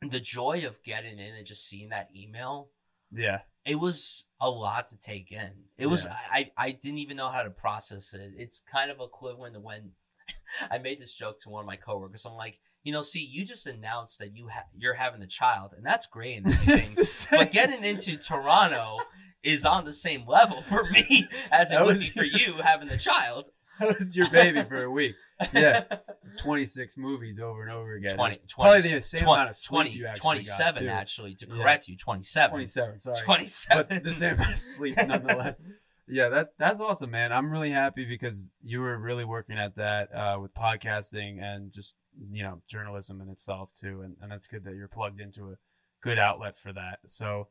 [0.01, 2.71] the joy of getting in and just seeing that email
[3.11, 3.43] Yeah.
[3.65, 5.51] It was a lot to take in.
[5.77, 6.15] It was Yeah.
[6.31, 8.33] I I didn't even know how to process it.
[8.37, 9.91] It's kind of equivalent to when
[10.71, 12.25] I made this joke to one of my coworkers.
[12.25, 15.73] I'm like, you know, see, you just announced that you ha- you're having a child,
[15.75, 17.05] and that's great and everything.
[17.31, 18.97] but getting into Toronto
[19.41, 22.53] is on the same level for me as it That would was- be for you
[22.61, 23.49] having the child.
[23.79, 25.15] that was your baby for a week.
[25.53, 25.83] Yeah.
[26.23, 28.15] It's 26 movies over and over again.
[28.15, 31.35] 20, It's probably the same 20, amount of sleep 20, you actually 27 got, actually
[31.35, 31.55] to Yeah.
[31.61, 33.17] correct you 27 27, sorry.
[33.25, 35.57] 27 But the same amount of sleep nonetheless.
[36.07, 37.31] Yeah, that's that's awesome, man.
[37.31, 41.95] I'm really happy because you were really working at that uh, with podcasting and just
[42.29, 45.55] you know journalism in itself too, and, and that's good that you're plugged into a
[46.01, 46.99] good outlet for that.
[47.07, 47.47] So,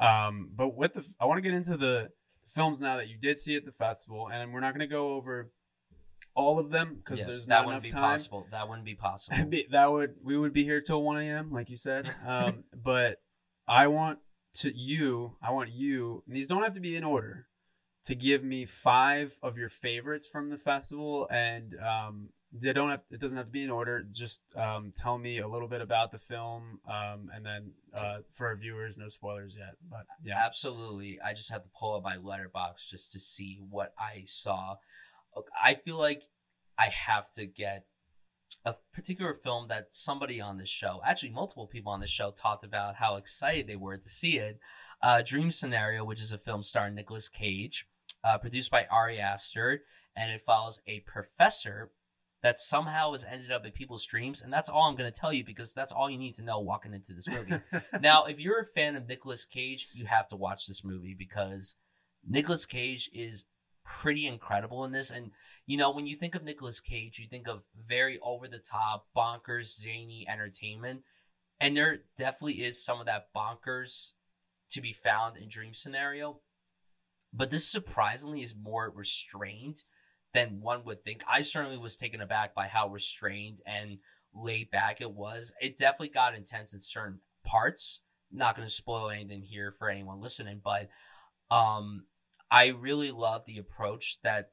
[0.00, 2.08] um, but with the, I want to get into the
[2.44, 5.14] films now that you did see at the festival, and we're not going to go
[5.14, 5.52] over
[6.34, 8.02] all of them because Yeah, there's that not wouldn't enough be time.
[8.02, 11.52] possible that wouldn't be possible be- that would we would be here till 1 a.m
[11.52, 13.20] like you said um but
[13.68, 14.18] i want
[14.54, 17.46] to you i want you and these don't have to be in order
[18.04, 23.00] to give me five of your favorites from the festival and um they don't have
[23.10, 26.10] it doesn't have to be in order just um tell me a little bit about
[26.12, 31.18] the film um and then uh for our viewers no spoilers yet but yeah Absolutely.
[31.24, 34.76] I just have to pull up my Letterboxd just to see what I saw.
[35.62, 36.24] I feel like
[36.78, 37.86] I have to get
[38.64, 42.64] a particular film that somebody on this show, actually multiple people on the show, talked
[42.64, 44.58] about how excited they were to see it.
[45.02, 47.86] Uh, Dream Scenario, which is a film starring Nicolas Cage,
[48.22, 49.82] uh, produced by Ari Aster,
[50.14, 51.90] and it follows a professor
[52.42, 55.32] that somehow has ended up in people's dreams, and that's all I'm going to tell
[55.32, 57.60] you because that's all you need to know walking into this movie
[58.00, 61.76] now, if you're a fan of Nicolas Cage, you have to watch this movie because
[62.28, 63.44] Nicolas Cage is
[63.84, 65.10] pretty incredible in this.
[65.10, 65.30] And
[65.66, 69.06] you know, when you think of Nicolas Cage, you think of very over the top,
[69.16, 71.02] bonkers, zany entertainment.
[71.60, 74.12] And there definitely is some of that bonkers
[74.72, 76.40] to be found in Dream Scenario.
[77.32, 79.84] But this surprisingly is more restrained
[80.34, 81.22] than one would think.
[81.30, 83.98] I certainly was taken aback by how restrained and
[84.34, 85.52] laid back it was.
[85.60, 88.00] It definitely got intense in certain parts.
[88.30, 90.88] Not going to spoil anything here for anyone listening, but
[91.50, 92.06] um,
[92.52, 94.50] I really love the approach that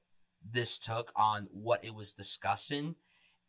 [0.49, 2.95] this took on what it was discussing,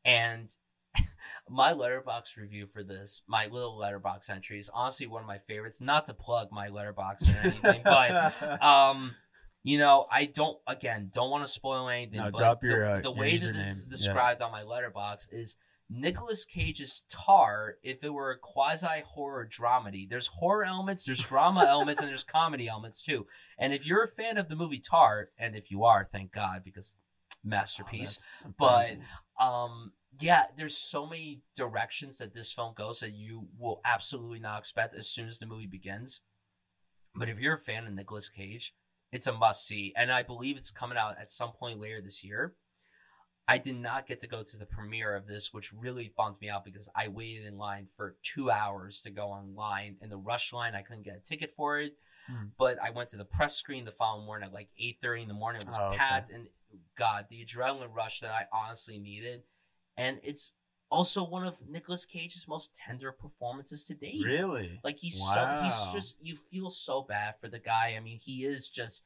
[0.05, 0.53] and
[1.49, 5.81] my Letterboxd review for this, my little Letterboxd entry is honestly one of my favorites.
[5.81, 9.15] Not to plug my Letterboxd or anything, but um,
[9.63, 12.19] you know, I don't again don't want to spoil anything.
[12.19, 13.91] No, but drop the, your, uh, the way that this is username.
[13.91, 13.97] Yeah.
[13.97, 15.57] described on my Letterboxd is
[15.93, 20.09] Nicolas Cage's Tár if it were a quasi horror dramedy.
[20.09, 23.27] There's horror elements, there's drama elements, and there's comedy elements too.
[23.59, 26.63] And if you're a fan of the movie Tár, and if you are, thank God,
[26.65, 26.97] because
[27.45, 28.19] masterpiece.
[28.47, 28.97] Oh, but-
[29.41, 34.59] um yeah there's so many directions that this film goes that you will absolutely not
[34.59, 36.21] expect as soon as the movie begins
[37.15, 38.75] but if you're a fan of Nicolas Cage
[39.13, 42.23] it's a must see and I believe it's coming out at some point later this
[42.25, 42.55] year
[43.51, 46.49] I did not get to go to the premiere of this which really bumped me
[46.49, 50.53] out because I waited in line for 2 hours to go online in the rush
[50.53, 51.95] line I couldn't get a ticket for it
[52.29, 52.49] Hmm.
[52.59, 55.35] but I went to the press screen the following morning at like 8:30 in the
[55.35, 56.23] morning it was Oh, okay.
[56.35, 56.49] and
[56.95, 59.43] god the adrenaline rush that I honestly needed
[59.97, 60.53] and it's
[60.91, 64.25] also one of Nicolas Cage's most tender performances to date.
[64.25, 67.95] really Like he's so he's just you feel so bad for the guy.
[67.97, 69.05] I mean, he is just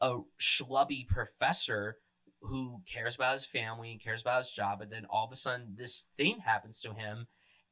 [0.00, 1.98] a schlubby professor
[2.42, 5.36] who cares about his family and cares about his job, and then all of a
[5.36, 7.26] sudden this thing happens to him,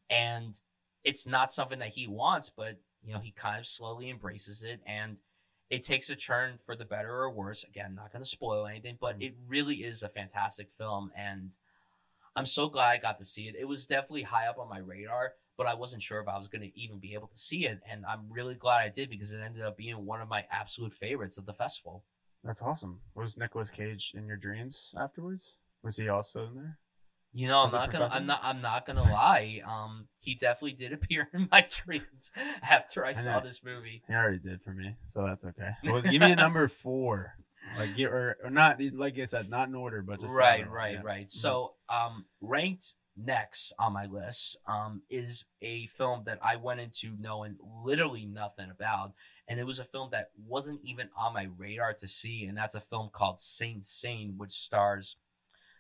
[0.09, 0.61] and
[1.05, 4.81] it's not something that he wants, but you know he kind of slowly embraces it,
[4.87, 5.21] and
[5.69, 7.65] it takes a turn for the better or worse.
[7.65, 9.23] Again, not going to spoil anything, but Mm.
[9.23, 11.57] it really is a fantastic film, and
[12.37, 13.57] I'm so glad I got to see it.
[13.59, 16.49] It was definitely high up on my radar, but I wasn't sure if I was
[16.49, 19.33] going to even be able to see it, and I'm really glad I did because
[19.33, 22.05] it ended up being one of my absolute favorites of the festival.
[22.45, 23.01] That's awesome.
[23.15, 25.55] Was Nicolas Cage in your dreams afterwards?
[25.83, 26.79] Was he also in there?
[27.33, 28.09] You know, I'm As not gonna.
[28.11, 28.41] I'm not.
[28.43, 29.63] I'm not gonna lie.
[29.65, 33.45] Um, he definitely did appear in my dreams after I saw know.
[33.45, 34.03] this movie.
[34.07, 35.71] He already did for me, so that's okay.
[35.85, 37.35] Well, give me a number four,
[37.79, 40.69] like get or, or not these, like I said, not in order, but just right,
[40.69, 41.03] right, yeah.
[41.05, 41.31] right.
[41.31, 47.17] So, um, ranked next on my list, um, is a film that I went into
[47.19, 49.13] knowing literally nothing about,
[49.51, 52.77] and it was a film that wasn't even on my radar to see, and that's
[52.77, 55.17] a film called Sing Sing, which stars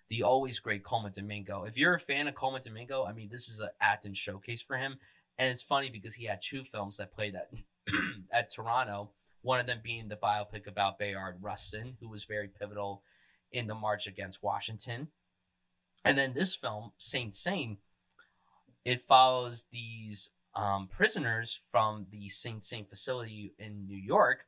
[0.09, 1.62] the always great Colman Domingo.
[1.62, 4.76] If you're a fan of Colman Domingo, I mean, this is an acting showcase for
[4.76, 4.98] him,
[5.38, 7.48] and it's funny because he had two films that played at
[8.33, 9.12] at Toronto.
[9.42, 13.04] One of them being the biopic about Bayard Rustin, who was very pivotal
[13.52, 15.09] in the march against Washington.
[16.04, 17.78] And then this film, Sing Sing,
[18.85, 24.47] it follows these um, prisoners from the Sing Sing facility in New York,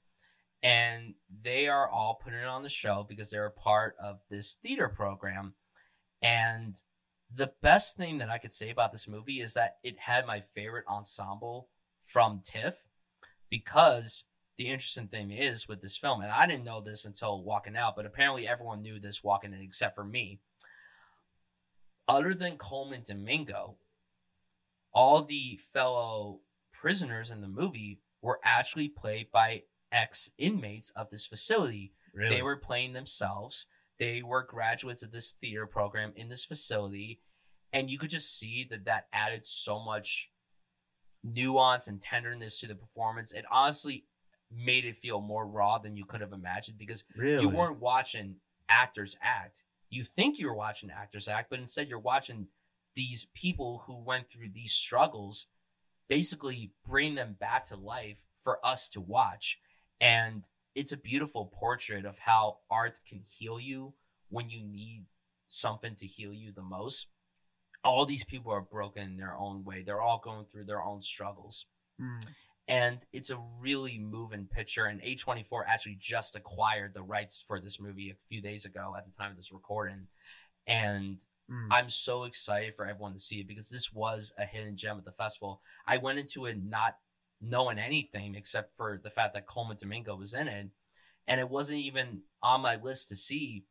[0.62, 4.54] and they are all putting it on the show because they're a part of this
[4.62, 5.54] theater program.
[6.22, 6.80] And
[7.34, 10.40] the best thing that I could say about this movie is that it had my
[10.40, 11.68] favorite ensemble
[12.04, 12.84] from TIFF
[13.48, 14.24] because
[14.58, 17.96] the interesting thing is with this film, and I didn't know this until walking out,
[17.96, 20.40] but apparently everyone knew this walking in except for me.
[22.06, 23.76] Other than Colman Domingo,
[24.92, 26.40] all the fellow
[26.72, 31.92] prisoners in the movie were actually played by ex inmates of this facility.
[32.14, 32.36] Really?
[32.36, 33.66] They were playing themselves.
[33.98, 37.20] They were graduates of this theater program in this facility.
[37.72, 40.30] And you could just see that that added so much
[41.24, 43.32] nuance and tenderness to the performance.
[43.32, 44.04] It honestly
[44.54, 47.42] made it feel more raw than you could have imagined because really?
[47.42, 48.36] you weren't watching
[48.68, 49.64] actors act.
[49.88, 52.48] You think you were watching actors act, but instead you're watching
[52.94, 55.46] these people who went through these struggles
[56.08, 59.58] basically bring them back to life for us to watch.
[60.00, 63.94] And it's a beautiful portrait of how art can heal you
[64.28, 65.04] when you need
[65.48, 67.06] something to heal you the most.
[67.84, 69.82] All these people are broken in their own way.
[69.82, 71.66] They're all going through their own struggles
[72.00, 72.26] Mm.
[72.66, 74.86] and it's a really moving picture.
[74.86, 79.04] And A24 actually just acquired the rights for this movie a few days ago at
[79.04, 80.08] the time of this recording.
[80.66, 81.68] And Mm.
[81.70, 85.04] I'm so excited for everyone to see it because this was a hidden gem at
[85.04, 85.60] the festival.
[85.86, 86.96] I went into it not
[87.40, 90.68] knowing anything except for the fact that Colman Domingo was in it.
[91.26, 93.64] And it wasn't even on my list to see.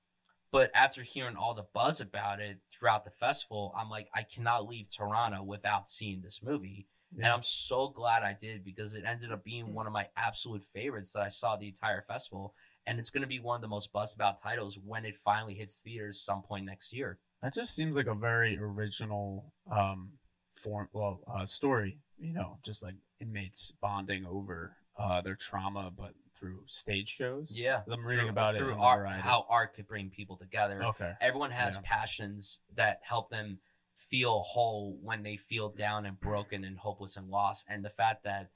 [0.52, 4.68] But after hearing all the buzz about it throughout the festival, I'm like, I cannot
[4.68, 6.88] leave Toronto without seeing this movie.
[7.18, 10.64] And I'm so glad I did because it ended up being one of my absolute
[10.74, 12.54] favorites that I saw the entire festival.
[12.86, 15.54] And it's going to be one of the most buzzed about titles when it finally
[15.54, 17.20] hits theaters some point next year.
[17.42, 20.12] That just seems like a very original um
[20.52, 26.14] form well uh story, you know, just like inmates bonding over uh their trauma but
[26.38, 27.54] through stage shows.
[27.58, 27.82] Yeah.
[27.90, 30.84] I'm reading Through- about it through art, how art could bring people together.
[30.84, 31.14] Okay.
[31.22, 31.82] Everyone has Yeah.
[31.84, 33.60] passions that help them
[33.96, 37.68] feel whole when they feel down and broken and hopeless and lost.
[37.70, 38.50] And the fact that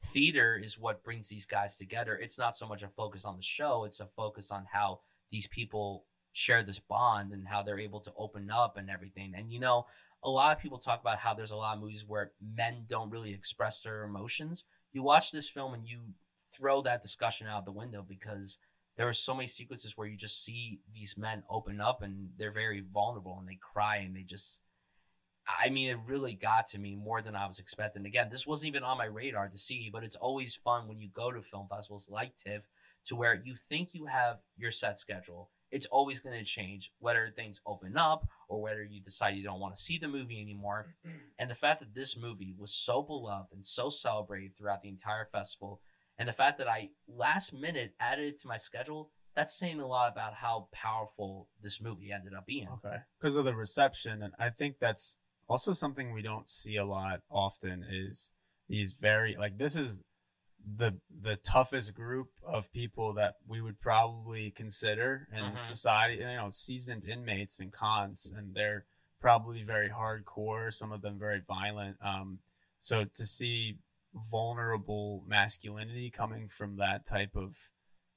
[0.00, 2.16] theater is what brings these guys together.
[2.16, 5.46] It's not so much a focus on the show, it's a focus on how these
[5.46, 6.06] people
[6.38, 9.34] share this bond and how they're able to open up and everything.
[9.36, 9.86] And you know,
[10.22, 13.10] a lot of people talk about how there's a lot of movies where men don't
[13.10, 14.64] really express their emotions.
[14.92, 15.98] You watch this film and you
[16.56, 18.58] throw that discussion out the window because
[18.96, 22.52] there are so many sequences where you just see these men open up and they're
[22.52, 24.60] very vulnerable and they cry and they just
[25.60, 28.06] I mean it really got to me more than I was expecting.
[28.06, 31.08] Again, this wasn't even on my radar to see, but it's always fun when you
[31.12, 32.62] go to film festivals like TIFF
[33.06, 35.50] to where you think you have your set schedule.
[35.70, 39.60] It's always going to change whether things open up or whether you decide you don't
[39.60, 40.94] want to see the movie anymore.
[41.40, 45.24] And the fact that this movie was so beloved and so celebrated throughout the entire
[45.24, 45.80] festival
[46.18, 49.86] and the fact that I last minute added it to my schedule, that's saying a
[49.86, 52.68] lot about how powerful this movie ended up being.
[52.84, 52.96] Okay.
[53.20, 57.20] Because of the reception and I think that's also something we don't see a lot
[57.30, 58.32] often is
[58.68, 60.02] these very like this is
[60.76, 65.64] the the toughest group of people that we would probably consider in Mhm.
[65.64, 68.84] society you know seasoned inmates and cons and they're
[69.20, 72.40] probably very hardcore some of them very violent um
[72.78, 73.78] so to see
[74.14, 77.70] vulnerable masculinity coming from that type of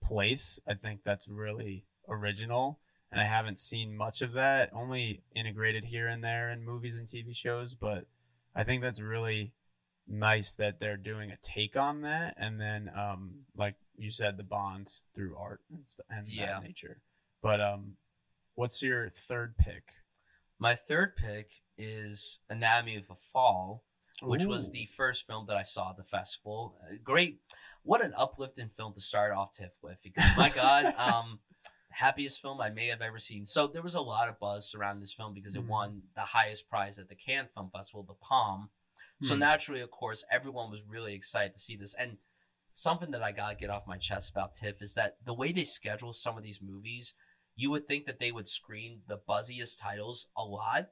[0.04, 2.80] place i think that's really original
[3.12, 4.70] and I haven't seen much of that.
[4.74, 8.06] Only integrated here and there in movies and TV shows, but
[8.56, 9.52] I think that's really
[10.08, 14.44] nice that they're doing a take on that, and then, um, like you said, the
[14.44, 16.48] bond through art and, st- and Yeah.
[16.60, 17.02] that nature.
[17.42, 17.98] But um,
[18.56, 19.94] what's your third pick?
[20.60, 23.84] My third pick is Anatomy of a Fall,
[24.22, 26.78] which was the first film that I saw at the festival.
[26.84, 27.40] Uh, Great,
[27.84, 31.40] what an uplifting film to start off TIFF with, because my God, um,
[31.90, 33.46] happiest film I may have ever seen.
[33.46, 35.68] So there was a lot of buzz around this film because it Mhm.
[35.68, 38.70] won the highest prize at the Cannes Film Festival, the Palm.
[39.22, 39.40] So Hmm.
[39.40, 41.94] naturally, of course, everyone was really excited to see this.
[41.94, 42.18] And
[42.72, 45.64] something that I gotta get off my chest about TIFF is that the way they
[45.64, 47.14] schedule some of these movies,
[47.56, 50.90] you would think that they would screen the buzziest titles a lot.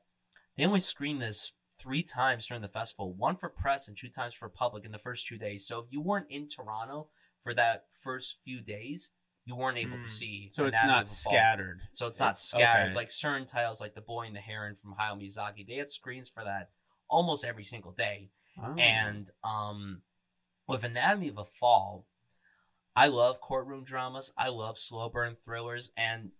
[0.57, 4.33] They only screen this three times during the festival, one for press and two times
[4.33, 5.65] for public in the first two days.
[5.65, 7.09] So if you weren't in Toronto
[7.41, 9.11] for that first few days,
[9.45, 10.01] you weren't able Hmm.
[10.03, 10.49] to see.
[10.51, 11.33] So it's not of a Fall.
[11.33, 11.81] scattered.
[11.93, 12.89] So it's not scattered.
[12.89, 12.95] okay.
[12.95, 16.27] Like certain titles, like The Boy and the Heron from Hayao Miyazaki, they had screens
[16.29, 16.69] for that
[17.09, 18.29] almost every single day.
[18.61, 18.75] Oh.
[18.75, 20.01] And um,
[20.67, 22.05] with Anatomy of a Fall,
[22.95, 24.31] I love courtroom dramas.
[24.37, 26.31] I love slow burn thrillers, and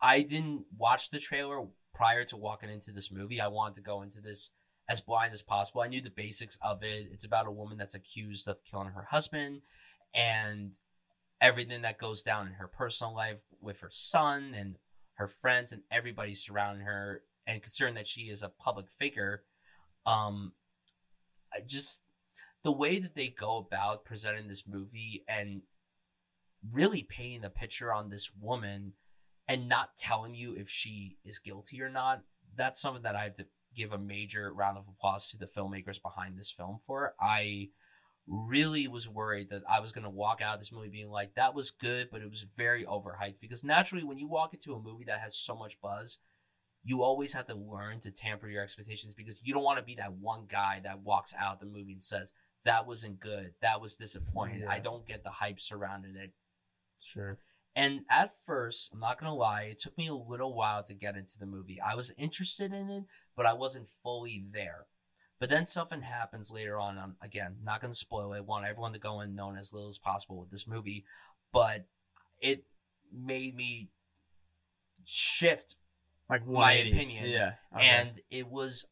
[0.00, 3.40] I didn't watch the trailer prior to walking into this movie.
[3.40, 4.50] I wanted to go into this
[4.88, 5.82] as blind as possible.
[5.82, 7.08] I knew the basics of it.
[7.12, 9.62] It's about a woman that's accused of killing her husband,
[10.14, 10.78] and
[11.40, 14.76] everything that goes down in her personal life with her son and
[15.14, 17.22] her friends and everybody surrounding her.
[17.46, 19.42] And considering that she is a public figure,
[20.06, 20.52] um,
[21.52, 22.00] I just
[22.62, 25.62] the way that they go about presenting this movie and
[26.72, 28.92] really painting a picture on this woman
[29.48, 32.22] and not telling you if she is guilty or not.
[32.56, 36.02] That's something that I have to give a major round of applause to the filmmakers
[36.02, 37.14] behind this film for.
[37.20, 37.70] I
[38.26, 41.34] really was worried that I was going to walk out of this movie being like,
[41.34, 43.40] that was good, but it was very overhyped.
[43.40, 46.18] Because naturally, when you walk into a movie that has so much buzz,
[46.82, 49.96] you always have to learn to tamper your expectations because you don't want to be
[49.96, 52.32] that one guy that walks out the movie and says,
[52.64, 53.54] that wasn't good.
[53.62, 54.66] That was disappointing.
[54.66, 56.32] I don't get the hype surrounding it.
[56.98, 57.38] Sure.
[57.74, 61.16] And at first, I'm not gonna lie, it took me a little while to get
[61.16, 61.80] into the movie.
[61.80, 63.04] I was interested in it,
[63.36, 64.86] but I wasn't fully there.
[65.38, 66.98] But then something happens later on.
[66.98, 68.38] I'm again not gonna spoil it.
[68.38, 71.04] I want everyone to go in knowing as little as possible with this movie,
[71.52, 71.86] but
[72.40, 72.64] it
[73.12, 73.88] made me
[75.04, 75.76] shift
[76.30, 77.28] Like My opinion.
[77.28, 77.54] Yeah.
[77.74, 77.86] okay.
[77.86, 78.86] and it was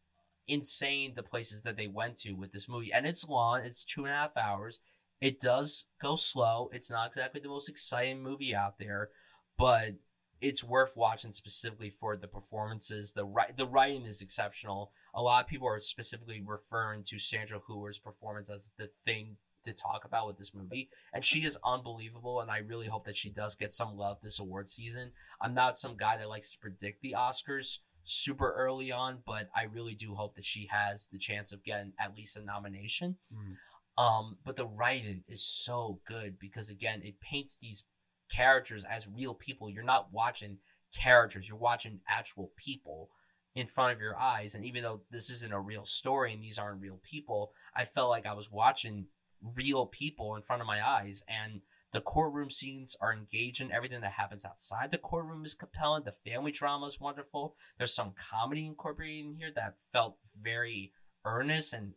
[0.49, 2.93] insane the places that they went to with this movie.
[2.93, 4.81] And it's long; it's two and a half hours.
[5.21, 6.71] It does go slow.
[6.73, 9.11] It's not exactly the most exciting movie out there,
[9.57, 9.95] but
[10.41, 13.13] it's worth watching specifically for the performances.
[13.13, 14.93] The ri- the writing is exceptional.
[15.15, 19.73] A lot of people are specifically referring to Sandra Hüller's performance as the thing to
[19.73, 22.41] talk about with this movie, and she is unbelievable.
[22.41, 25.13] And I really hope that she does get some love this award season.
[25.41, 29.65] I'm not some guy that likes to predict the Oscars super early on, but I
[29.65, 33.17] really do hope that she has the chance of getting at least a nomination.
[33.33, 33.57] Mm.
[34.03, 37.85] Um, but the writing is so good because again, it paints these
[38.31, 39.69] characters as real people.
[39.69, 40.59] You're not watching
[40.97, 43.11] characters, you're watching actual people
[43.55, 44.55] in front of your eyes.
[44.55, 48.09] And even though this isn't a real story and these aren't real people, I felt
[48.09, 49.07] like I was watching
[49.43, 51.23] real people in front of my eyes.
[51.29, 53.73] And the courtroom scenes are engaging.
[53.73, 56.05] Everything that happens outside the courtroom is compelling.
[56.05, 57.57] The family drama is wonderful.
[57.79, 60.93] There's some comedy incorporated in here that felt very
[61.25, 61.73] earnest.
[61.73, 61.95] And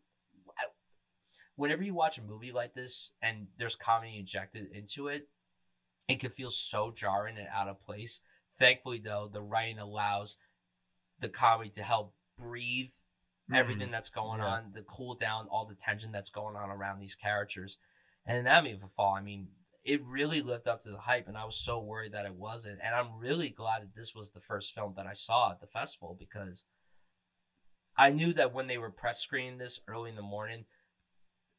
[0.57, 0.71] I-
[1.55, 5.29] whenever you watch a movie like this and there's comedy injected into it,
[6.07, 8.21] it can feel so jarring and out of place.
[8.57, 10.37] Thankfully, though, the writing allows
[11.19, 12.91] the comedy to help breathe
[13.53, 13.91] everything Mhm.
[13.91, 14.47] that's going Yeah.
[14.47, 17.77] on, the cool down all the tension that's going on around these characters.
[18.25, 21.35] And Anatomy of a Fall, I mean, it really lived up to the hype, and
[21.37, 22.79] I was so worried that it wasn't.
[22.83, 25.65] And I'm really glad that this was the first film that I saw at the
[25.67, 26.65] festival because
[27.97, 30.65] I knew that when they were press screening this early in the morning,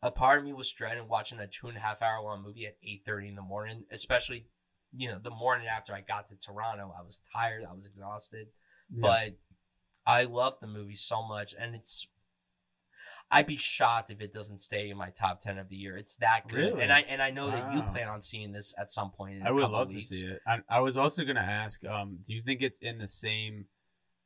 [0.02, 2.66] a part of me was dreading watching a two and a half hour long movie
[2.66, 4.48] at eight thirty in the morning, especially
[4.94, 6.94] you know the morning after I got to Toronto.
[6.96, 8.48] I was tired, I was exhausted,
[8.90, 9.00] Yeah.
[9.00, 9.33] but
[10.06, 12.06] I love the movie so much, and it's.
[13.30, 15.96] I'd be shocked if it doesn't stay in my top ten of the year.
[15.96, 16.82] It's that good, Really?
[16.82, 19.42] and I and I know that you plan on seeing this at some point.
[19.42, 20.40] I would love to see it.
[20.46, 23.66] I, I was also going to ask, um, do you think it's in the same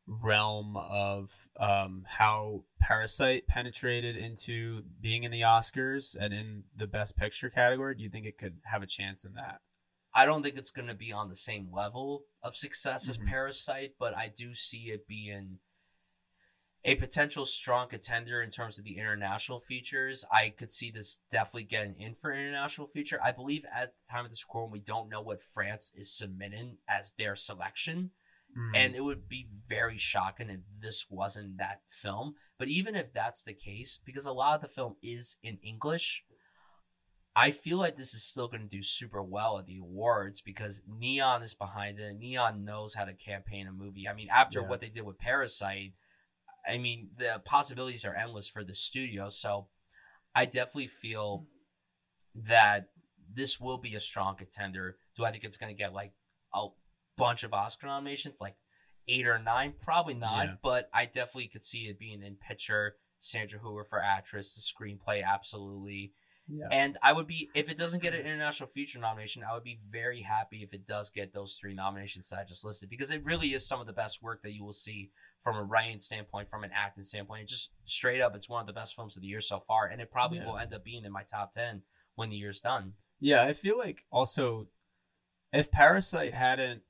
[0.09, 7.17] realm of um, how Parasite penetrated into being in the Oscars and in the Best
[7.17, 7.95] Picture category?
[7.95, 9.61] Do you think it could have a chance in that?
[10.15, 13.27] I don't think it's going to be on the same level of success as Mhm.
[13.29, 15.59] Parasite, but I do see it being
[16.87, 20.25] a potential strong contender in terms of the international features.
[20.33, 23.19] I could see this definitely getting in for international feature.
[23.23, 26.79] I believe at the time of this recording, we don't know what France is submitting
[26.89, 28.13] as their selection.
[28.57, 28.77] Mm.
[28.77, 32.35] And it would be very shocking if this wasn't that film.
[32.57, 36.23] But even if that's the case, because a lot of the film is in English,
[37.35, 40.83] I feel like this is still going to do super well at the awards because
[40.89, 42.17] Neon is behind it.
[42.17, 44.09] Neon knows how to campaign a movie.
[44.09, 44.69] I mean, after Yeah.
[44.69, 45.95] what they did with Parasite,
[46.69, 49.29] I mean, the possibilities are endless for the studio.
[49.29, 49.69] So
[50.35, 51.47] I definitely feel
[52.35, 52.89] that
[53.33, 54.97] this will be a strong contender.
[55.17, 56.13] Do I think it's going to get like
[56.55, 56.67] a
[57.17, 58.57] bunch of Oscar nominations, like
[59.09, 60.55] eight or nine, probably not, Yeah.
[60.63, 62.97] but I definitely could see it being in picture.
[63.19, 66.13] Sandra Hüller for actress, the screenplay, absolutely.
[66.49, 66.69] Yeah.
[66.71, 69.79] And I would be if it doesn't get an international feature nomination, I would be
[69.91, 73.25] very happy if it does get those three nominations that I just listed because it
[73.25, 75.11] really is some of the best work that you will see
[75.47, 77.43] from a writing standpoint, from an acting standpoint.
[77.43, 79.87] It just straight up, it's one of the best films of the year so far,
[79.87, 80.47] and it probably Yeah.
[80.47, 81.83] will end up being in my top ten
[82.17, 82.95] when the year's done.
[83.21, 84.67] Yeah, I feel like also
[85.53, 86.83] if Parasite hadn't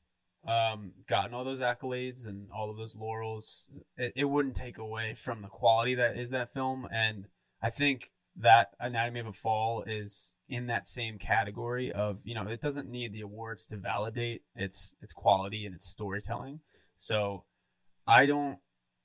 [0.48, 5.12] um, gotten all those accolades and all of those laurels, it, it wouldn't take away
[5.12, 6.88] from the quality that is that film.
[6.90, 7.26] And
[7.60, 12.46] I think that Anatomy of a Fall is in that same category of you know
[12.48, 16.60] it doesn't need the awards to validate its its quality and its storytelling.
[16.96, 17.44] So
[18.06, 18.58] I don't.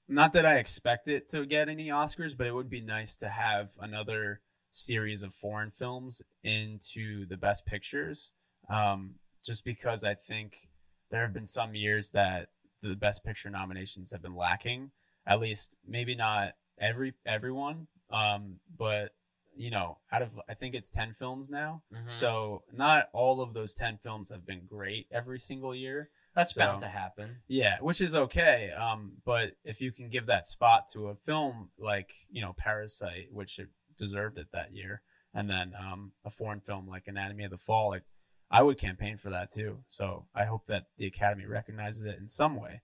[0.08, 3.30] Not that I expect it to get any Oscars, but it would be nice to
[3.30, 4.42] have another
[4.72, 8.32] series of foreign films into the best pictures
[8.70, 10.70] um, just because i think
[11.10, 12.48] there have been some years that
[12.82, 14.90] the best picture nominations have been lacking
[15.28, 19.14] at least maybe not every everyone um, but
[19.58, 22.14] you know out of i think it's 10 films now Mhm.
[22.14, 26.62] so not all of those 10 films have been great every single year That's so-
[26.62, 27.38] bound to happen.
[27.48, 28.72] yeah, which is okay.
[28.72, 33.28] Um, but if you can give that spot to a film like you know Parasite,
[33.32, 35.02] which it deserved it that year,
[35.34, 38.04] and then um, a foreign film like Anatomy of the Fall, like
[38.50, 39.80] I would campaign for that too.
[39.88, 42.82] So I hope that the Academy recognizes it in some way.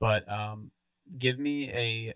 [0.00, 0.70] But um,
[1.18, 2.14] give me a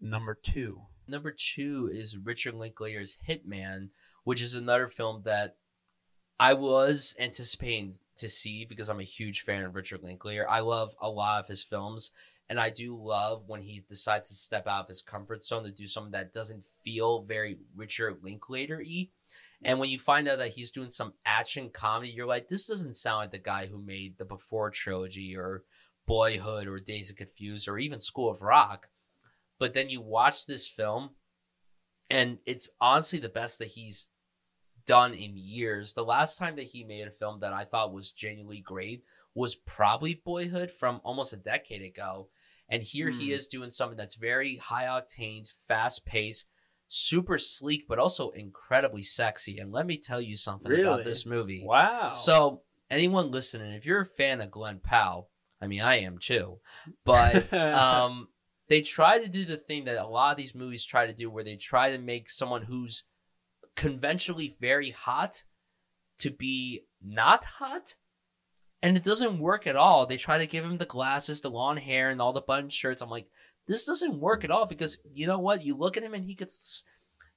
[0.00, 0.82] number two.
[1.06, 3.88] Number two is Richard Linklater's Hitman,
[4.24, 5.56] which is another film that
[6.40, 10.48] I was anticipating to see because I'm a huge fan of Richard Linklater.
[10.48, 12.12] I love a lot of his films,
[12.48, 15.72] and I do love when he decides to step out of his comfort zone to
[15.72, 19.08] do something that doesn't feel very Richard Linklater y.
[19.64, 22.94] And when you find out that he's doing some action comedy, you're like, this doesn't
[22.94, 25.64] sound like the guy who made the Before trilogy or
[26.06, 28.88] Boyhood or Dazed and Confused or even School of Rock.
[29.58, 31.10] But then you watch this film,
[32.08, 34.08] and it's honestly the best that he's
[34.88, 35.92] done in years.
[35.92, 39.54] The last time that he made a film that I thought was genuinely great was
[39.54, 42.28] probably Boyhood from almost a decade ago.
[42.68, 43.32] And here he Hmm.
[43.34, 46.46] is doing something that's very high octane, fast paced,
[46.88, 49.58] super sleek, but also incredibly sexy.
[49.58, 50.82] And let me tell you something Really?
[50.82, 51.64] about this movie.
[51.64, 52.14] Wow.
[52.14, 55.30] So, anyone listening, if you're a fan of Glen Powell,
[55.60, 56.60] I mean, I am too,
[57.04, 58.28] but um,
[58.68, 61.30] they try to do the thing that a lot of these movies try to do,
[61.30, 63.04] where they try to make someone who's
[63.78, 65.44] conventionally very hot
[66.18, 67.94] to be not hot.
[68.82, 70.04] And it doesn't work at all.
[70.04, 73.00] They try to give him the glasses, the long hair, and all the button shirts.
[73.00, 73.28] I'm like,
[73.68, 75.64] this doesn't work at all because you know what?
[75.64, 76.50] You look at him and he could,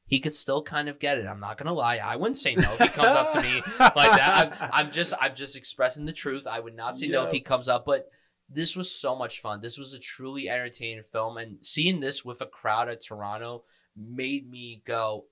[0.07, 1.27] he could still kind of get it.
[1.27, 1.97] I'm not gonna lie.
[1.97, 4.57] I wouldn't say no if he comes up to me like that.
[4.59, 6.47] I'm, I'm just I'm just expressing the truth.
[6.47, 8.09] I would not say no if he comes up, but
[8.49, 9.61] this was so much fun.
[9.61, 13.63] This was a truly entertaining film, and seeing this with a crowd at Toronto
[13.95, 15.25] made me go.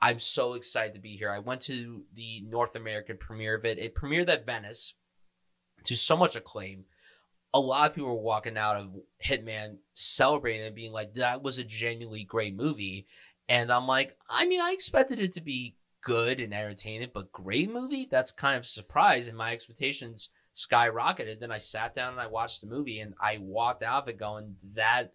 [0.00, 1.30] I'm so excited to be here.
[1.30, 3.78] I went to the North American premiere of it.
[3.78, 4.94] It premiered at Venice
[5.84, 6.84] to so much acclaim.
[7.52, 8.90] A lot of people were walking out of
[9.24, 13.06] Hitman celebrating and being like, that was a genuinely great movie.
[13.48, 17.72] And I'm like, I mean, I expected it to be good and entertaining, but great
[17.72, 18.06] movie?
[18.10, 19.26] That's kind of a surprise.
[19.26, 21.40] And my expectations skyrocketed.
[21.40, 24.18] Then I sat down and I watched the movie and I walked out of it
[24.18, 25.12] going, that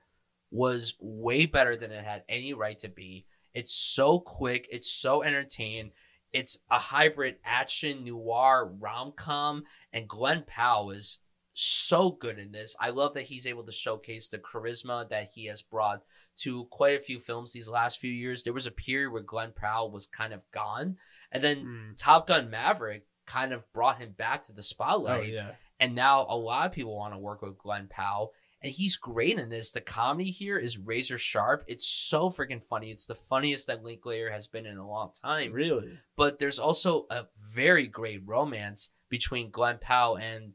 [0.52, 3.26] was way better than it had any right to be.
[3.54, 5.92] It's so quick, it's so entertaining.
[6.32, 11.20] It's a hybrid action noir rom com, and Glen Powell is
[11.54, 12.76] so good in this.
[12.80, 16.02] I love that he's able to showcase the charisma that he has brought
[16.38, 18.42] to quite a few films these last few years.
[18.42, 20.98] There was a period where Glen Powell was kind of gone,
[21.32, 21.98] and then Mm.
[21.98, 25.20] Top Gun Maverick kind of brought him back to the spotlight.
[25.20, 25.52] Oh yeah.
[25.80, 28.34] And now a lot of people want to work with Glen Powell.
[28.64, 29.72] And he's great in this.
[29.72, 31.66] The comedy here is razor sharp.
[31.68, 32.92] It's so freaking funny.
[32.92, 35.52] It's the funniest that Linklater has been in a long time.
[35.52, 36.00] Really.
[36.16, 40.54] But there's also a very great romance between Glen Powell and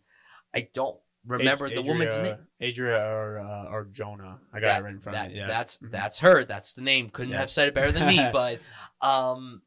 [0.54, 0.96] I don't
[1.26, 2.36] remember Ad- the woman's name.
[2.62, 4.38] Adria or uh, Arjona.
[4.54, 5.38] I got That- it right in front that- of me.
[5.38, 5.46] Yeah.
[5.46, 5.90] That's Mhm.
[5.90, 6.44] that's her.
[6.44, 7.10] That's the name.
[7.10, 7.40] Couldn't Yeah.
[7.40, 8.16] have said it better than me.
[8.32, 8.58] but
[9.02, 9.60] um,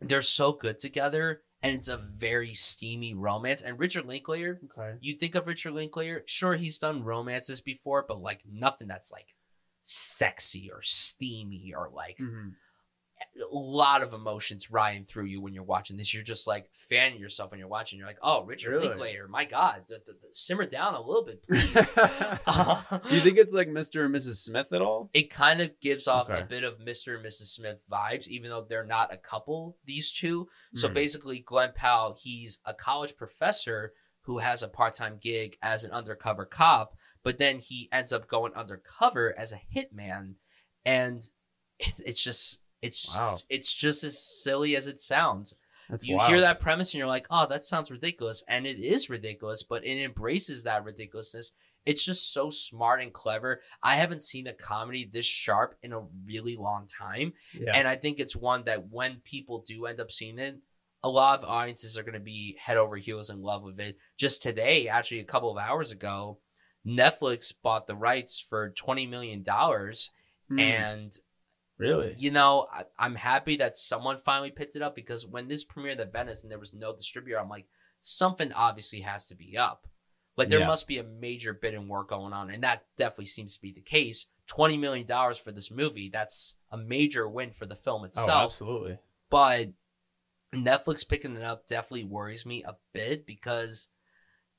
[0.00, 3.62] they're so good together, and it's a very steamy romance.
[3.62, 4.96] And Richard Linklater, okay.
[5.00, 9.34] you think of Richard Linklater, sure he's done romances before, but like nothing that's like
[9.82, 12.54] sexy or steamy or like Mhm.
[13.18, 16.12] A lot of emotions riding through you when you're watching this.
[16.12, 17.98] You're just like fanning yourself when you're watching.
[17.98, 18.88] You're like, oh, Richard Really?
[18.88, 21.72] Linklater, my God, d- d- d- simmer down a little bit, please.
[23.08, 24.04] Do you think it's like Mr.
[24.04, 24.36] and Mrs.
[24.36, 25.08] Smith at all?
[25.14, 26.42] it kind of gives off Okay.
[26.42, 27.16] a bit of Mr.
[27.16, 27.46] and Mrs.
[27.54, 30.48] Smith vibes, even though they're not a couple, these two.
[30.74, 30.94] So Mhm.
[30.94, 36.44] basically, Glen Powell, he's a college professor who has a part-time gig as an undercover
[36.44, 40.34] cop, but then he ends up going undercover as a hitman,
[40.84, 41.28] and
[41.78, 43.38] it's just it's Wow.
[43.48, 45.54] it's just as silly as it sounds.
[45.88, 46.28] That's you wild.
[46.30, 49.84] hear that premise and you're like, oh, that sounds ridiculous, and it is ridiculous, but
[49.84, 51.52] it embraces that ridiculousness.
[51.84, 53.60] It's just so smart and clever.
[53.80, 57.34] I haven't seen a comedy this sharp in a really long time.
[57.56, 57.70] Yeah.
[57.76, 60.58] And I think it's one that when people do end up seeing it,
[61.04, 63.96] a lot of audiences are going to be head over heels in love with it.
[64.18, 66.40] Just today, actually, a couple of hours ago,
[66.84, 69.44] Netflix bought the rights for $20 million.
[70.48, 71.12] Hmm, And,
[71.78, 72.14] really?
[72.18, 76.00] you know, I, I'm happy that someone finally picked it up because when this premiered
[76.00, 77.66] at Venice and there was no distributor, I'm like,
[78.00, 79.86] something obviously has to be up.
[80.36, 80.66] Like, there Yeah.
[80.66, 82.50] must be a major bit and work going on.
[82.50, 84.26] And that definitely seems to be the case.
[84.50, 88.28] $20 million for this movie, that's a major win for the film itself.
[88.28, 88.98] Oh, itself absolutely.
[89.30, 89.68] but
[90.54, 93.88] Netflix picking it up definitely worries me a bit because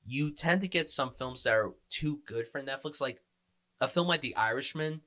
[0.05, 2.99] you tend to get some films that are too good for Netflix.
[3.01, 3.21] Like
[3.79, 5.01] a film like The Irishman,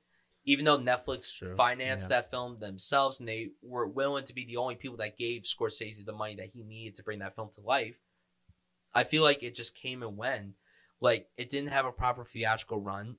[0.45, 2.17] even though Netflix financed yeah.
[2.17, 6.03] that film themselves and they were willing to be the only people that gave Scorsese
[6.05, 7.95] the money that he needed to bring that film to life,
[8.93, 10.53] I feel like it just came and went.
[10.99, 13.15] Like it didn't have a proper theatrical run.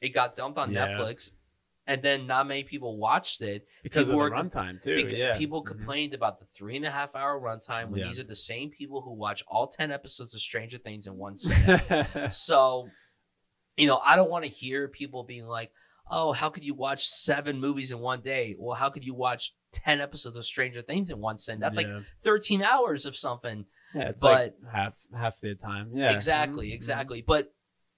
[0.00, 0.86] It got dumped on Yeah.
[0.88, 1.30] Netflix,
[1.86, 3.66] and then not many people watched it.
[3.82, 4.94] Because People of the runtime too.
[5.16, 5.36] Yeah.
[5.38, 5.66] People Mhm.
[5.68, 8.06] complained about the three and a half hour runtime when Yeah.
[8.06, 11.36] these are the same people who watch all 10 episodes of Stranger Things in one
[11.36, 12.30] sitting.
[12.30, 12.90] so,
[13.76, 15.72] you know, I don't want to hear people being like,
[16.10, 18.54] oh, how could you watch seven movies in one day?
[18.58, 21.60] Well, how could you watch 10 episodes of Stranger Things in one sitting?
[21.60, 21.88] That's like
[22.22, 23.64] 13 hours of something.
[23.94, 25.90] yeah, it's but- like half half the time.
[25.94, 26.10] Yeah.
[26.10, 26.74] Exactly, Mhm.
[26.74, 27.22] exactly.
[27.22, 27.52] But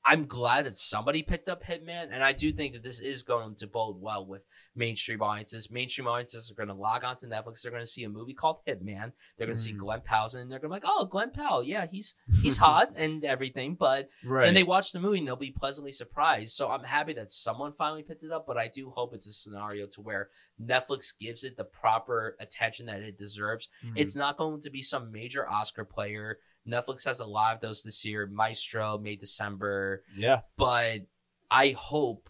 [0.08, 3.56] I'm glad that somebody picked up Hitman, and I do think that this is going
[3.56, 5.70] to bode well with mainstream audiences.
[5.70, 7.62] Mainstream audiences are going to log on to Netflix.
[7.62, 9.12] They're going to see a movie called Hitman.
[9.36, 9.78] They're going to see Mhm.
[9.78, 12.92] Glen Powell, and they're going to be like, "Oh, Glen Powell, yeah, he's he's hot
[12.96, 14.48] and everything." But Right.
[14.48, 16.54] and they watch the movie, and they'll be pleasantly surprised.
[16.54, 18.46] So I'm happy that someone finally picked it up.
[18.46, 20.30] But I do hope it's a scenario to where
[20.62, 23.68] Netflix gives it the proper attention that it deserves.
[23.84, 23.92] Mhm.
[23.96, 26.38] It's not going to be some major Oscar player.
[26.68, 28.26] Netflix has a lot of those this year.
[28.26, 30.02] Maestro, May December.
[30.16, 30.40] yeah.
[30.56, 31.06] But
[31.50, 32.28] I hope,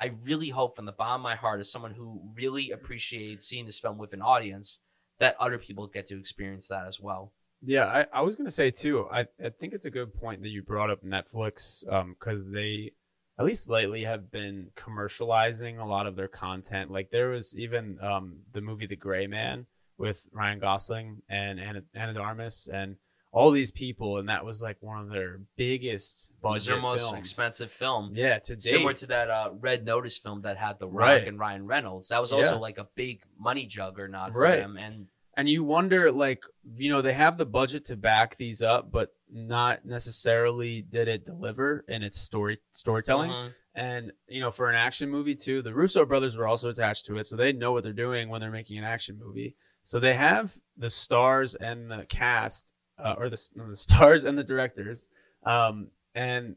[0.00, 3.66] I really hope from the bottom of my heart, as someone who really appreciates seeing
[3.66, 4.80] this film with an audience,
[5.18, 7.32] that other people get to experience that as well.
[7.60, 9.08] Yeah, I, I was gonna say too.
[9.12, 12.92] I, I think it's a good point that you brought up Netflix, because they,
[13.36, 16.92] at least lately, have been commercializing a lot of their content.
[16.92, 19.66] Like there was even um, the movie The Gray Man
[19.96, 22.94] with Ryan Gosling and Ana, Ana de Armas and
[23.30, 27.18] all these people, and that was like one of their biggest was their most films.
[27.18, 28.12] expensive film.
[28.14, 28.62] Yeah, to date.
[28.62, 31.28] Similar to that uh, Red Notice film that had The Rock Right.
[31.28, 32.08] and Ryan Reynolds.
[32.08, 32.60] That was also Yeah.
[32.60, 34.60] like a big money juggernaut for Right.
[34.60, 34.76] them.
[34.76, 36.42] And and you wonder like
[36.76, 41.24] you know they have the budget to back these up but not necessarily did it
[41.24, 43.54] deliver in its story storytelling Mhm.
[43.76, 47.18] and you know for an action movie too the russo brothers were also attached to
[47.18, 49.54] it so they know what they're doing when they're making an action movie
[49.84, 54.44] so they have the stars and the cast uh, or the, the stars and the
[54.44, 55.08] directors
[55.44, 56.56] um, and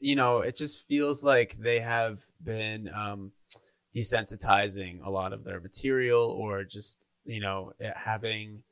[0.00, 3.32] you know it just feels like they have been um,
[3.94, 8.62] desensitizing a lot of their material or just you know it having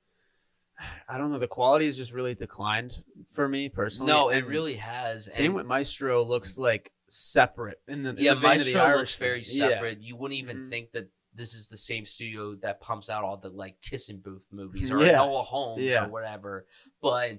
[1.08, 4.46] i don't know the quality has just really declined for me personally no, it And
[4.46, 5.32] really has.
[5.32, 9.42] same and- with maestro looks like separate in the in yeah, the Maestro looks very
[9.46, 9.68] Yeah.
[9.68, 10.00] separate.
[10.00, 10.70] You wouldn't even Mhm.
[10.70, 14.44] think that this is the same studio that pumps out all the like kissing booth
[14.50, 15.14] movies or Yeah.
[15.18, 16.04] Enola Holmes Yeah.
[16.04, 16.66] or whatever.
[17.00, 17.38] But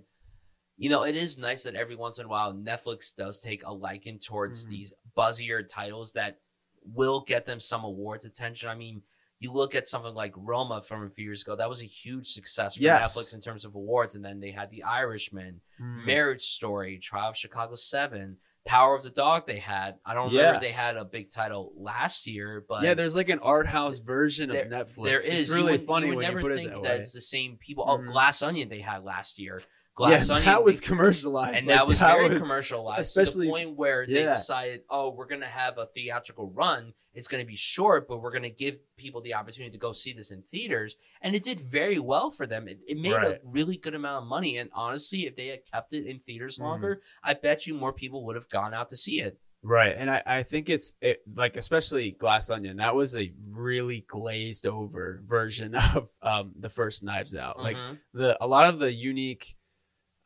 [0.77, 3.71] you know, it is nice that every once in a while Netflix does take a
[3.71, 4.69] liking towards Mhm.
[4.69, 6.39] these buzzier titles that
[6.83, 8.67] will get them some awards attention.
[8.67, 9.03] I mean,
[9.39, 12.27] you look at something like Roma from a few years ago, that was a huge
[12.27, 13.15] success for Yes.
[13.15, 14.15] Netflix in terms of awards.
[14.15, 16.05] And then they had The Irishman, Mm.
[16.05, 19.95] Marriage Story, Trial of Chicago 7, Power of the Dog they had.
[20.05, 20.59] I don't remember Yeah.
[20.59, 24.49] they had a big title last year, but yeah there's like an art house version
[24.49, 25.30] there- of netflix there is.
[25.30, 26.99] it's You really would- funny you would when never you put think it that, that
[26.99, 27.84] it's the same people.
[27.88, 28.11] Oh, Mhm.
[28.11, 29.57] Glass Onion they had last year.
[29.59, 33.51] yeah, Glass Onion that was commercialized and Like, that was very was- commercialized especially- to
[33.51, 36.93] the point where they decided, oh, we're gonna have a theatrical run.
[37.14, 40.32] It's gonna be short, but we're gonna give people the opportunity to go see this
[40.32, 42.68] in theaters, and it did very well for them.
[42.68, 45.93] It, it made a really good amount of money, and honestly, if they had kept
[45.93, 46.61] it in theaters Mhm.
[46.64, 49.39] longer, I bet you more people would have gone out to see it.
[49.66, 52.78] Right, and I, I think it's it, like especially Glass Onion.
[52.78, 57.61] That was a really glazed over version of um, the first Knives Out.
[57.61, 57.99] Like Mhm.
[58.14, 59.55] the a lot of the unique,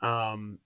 [0.01, 0.59] um,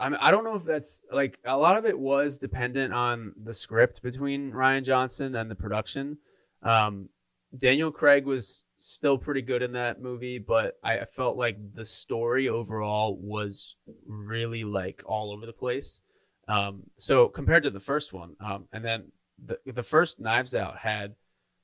[0.00, 3.32] I mean, I don't know if that's like a lot of it was dependent on
[3.42, 6.18] the script between Rian Johnson and the production.
[6.62, 7.08] Um,
[7.56, 12.48] Daniel Craig was still pretty good in that movie, but I felt like the story
[12.48, 16.00] overall was really like all over the place.
[16.48, 19.12] Um, so compared to the first one, um, and then
[19.42, 21.14] the the first Knives Out had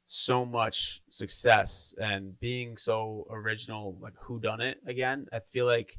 [0.06, 5.26] so much success and being so original, like who done it again.
[5.32, 5.98] I feel like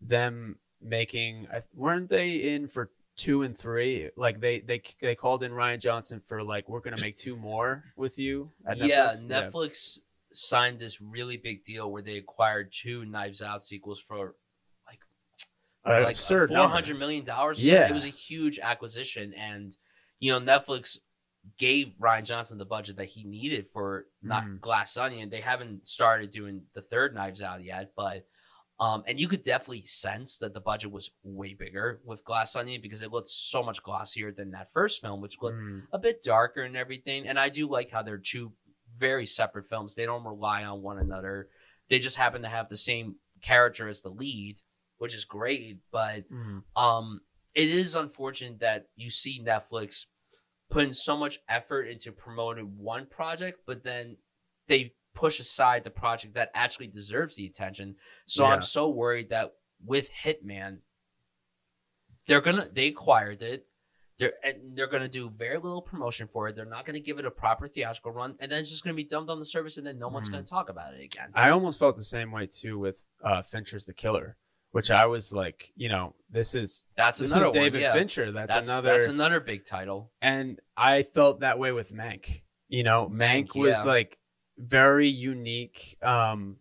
[0.00, 4.10] them making weren't they in for two and three?
[4.16, 7.84] Like they they they called in Rian Johnson for like we're gonna make two more
[7.96, 8.50] with you.
[8.66, 9.26] At yeah, Netflix?
[9.26, 9.98] Netflix
[10.32, 14.34] signed this really big deal where they acquired two Knives Out sequels for
[15.86, 16.72] Uh, like absurd four number.
[16.72, 17.64] hundred million dollars.
[17.64, 17.88] Yeah.
[17.88, 19.74] it was a huge acquisition, and
[20.18, 20.98] you know Netflix
[21.56, 24.60] gave Rian Johnson the budget that he needed for not Mhm.
[24.60, 25.30] Glass Onion.
[25.30, 28.26] They haven't started doing the third Knives Out yet, but
[28.80, 32.80] um, and you could definitely sense that the budget was way bigger with Glass Onion
[32.80, 35.82] because it looked so much glossier than that first film, which looked Mm.
[35.92, 37.26] a bit darker and everything.
[37.26, 38.52] And I do like how they're two
[38.96, 39.94] very separate films.
[39.94, 41.48] They don't rely on one another.
[41.88, 44.60] They just happen to have the same character as the lead,
[44.98, 45.78] which is great.
[45.90, 46.62] But Mm.
[46.76, 47.20] um,
[47.54, 50.06] it is unfortunate that you see Netflix
[50.70, 54.18] putting so much effort into promoting one project, but then
[54.68, 57.96] they push aside the project that actually deserves the attention.
[58.26, 58.50] So Yeah.
[58.54, 59.54] I'm so worried that
[59.84, 60.78] with Hitman,
[62.26, 63.66] they're gonna they acquired it.
[64.18, 66.56] They're and they're gonna do very little promotion for it.
[66.56, 69.04] They're not gonna give it a proper theatrical run, and then it's just gonna be
[69.04, 70.32] dumped on the service, and then no one's Mhm.
[70.32, 71.30] gonna talk about it again.
[71.34, 74.36] I almost felt the same way too with uh, Fincher's The Killer,
[74.72, 77.80] which I was like, you know, this is That's this another is David.
[77.80, 77.92] Yeah.
[77.92, 78.32] Fincher.
[78.32, 80.12] That's, That's another, That's another big title.
[80.20, 82.42] and I felt that way with Mank.
[82.68, 83.92] You know, Mank, Mank, was yeah.
[83.92, 84.18] like
[84.58, 85.96] very unique.
[86.02, 86.56] Um,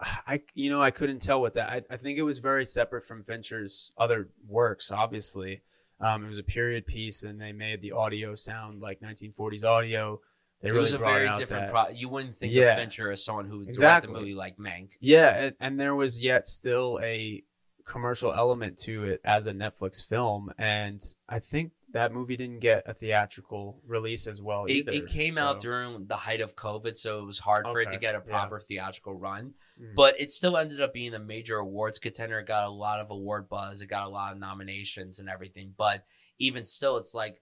[0.00, 1.68] I you know I couldn't tell what that.
[1.70, 4.92] I, I think it was very separate from Fincher's other works.
[4.92, 5.62] Obviously,
[6.00, 10.20] um, it was a period piece, and they made the audio sound like 1940s audio.
[10.60, 11.88] They it really was a very different pro.
[11.88, 12.72] You wouldn't think Yeah.
[12.72, 14.12] of Fincher as someone who Exactly.
[14.12, 14.90] a movie like Mank.
[15.00, 17.42] Yeah, and, and there was yet still a
[17.84, 22.82] commercial element to it as a Netflix film, and I think that movie didn't get
[22.86, 24.92] a theatrical release as well It, either.
[24.92, 27.98] it came out during the height of COVID, so it was hard for it to
[27.98, 28.30] get a yeah.
[28.30, 29.54] proper theatrical run.
[29.80, 29.94] Mm.
[29.94, 32.40] But it still ended up being a major awards contender.
[32.40, 33.80] It got a lot of award buzz.
[33.80, 35.72] It got a lot of nominations and everything.
[35.76, 36.04] But
[36.38, 37.40] even still, it's like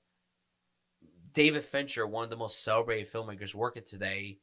[1.33, 4.39] David Fincher, one of the most celebrated filmmakers working today.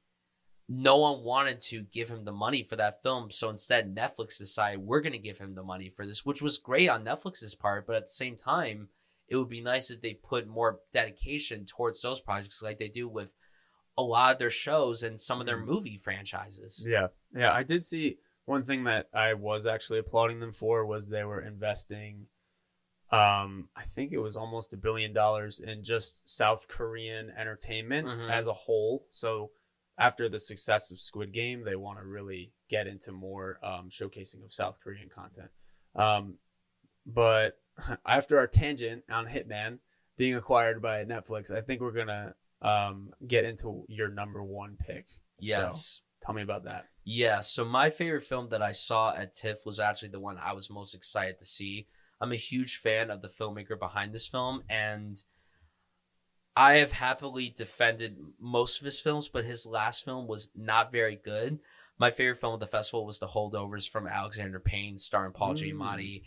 [0.67, 4.79] No one wanted to give him the money for that film, so instead Netflix decided
[4.79, 7.85] we're going to give him the money for this, which was great on Netflix's part.
[7.85, 8.87] But at the same time,
[9.27, 13.07] it would be nice if they put more dedication towards those projects, like they do
[13.07, 13.33] with
[13.97, 15.65] a lot of their shows and some of their Mhm.
[15.65, 16.83] movie franchises.
[16.87, 17.51] Yeah, yeah.
[17.53, 21.41] I did see one thing that I was actually applauding them for was they were
[21.41, 22.27] investing.
[23.11, 28.29] Um, I think it was almost a billion dollars in just South Korean entertainment Mhm.
[28.31, 29.07] as a whole.
[29.11, 29.51] So
[29.99, 34.43] after the success of Squid Game, they want to really get into more um, showcasing
[34.43, 35.51] of South Korean content.
[35.93, 36.39] Um,
[37.05, 37.61] but
[38.07, 39.79] after our tangent on Hitman
[40.17, 45.07] being acquired by Netflix, I think we're gonna um, get into your number one pick.
[45.39, 46.01] Yes.
[46.21, 46.85] So tell me about that.
[47.03, 50.53] Yeah, so my favorite film that I saw at TIFF was actually the one I
[50.53, 51.87] was most excited to see.
[52.21, 55.21] I'm a huge fan of the filmmaker behind this film, and
[56.55, 61.15] I have happily defended most of his films, but his last film was not very
[61.17, 61.59] good.
[61.97, 65.73] My favorite film of the festival was The Holdovers from Alexander Payne, starring Paul Mm.
[65.73, 66.23] Giamatti.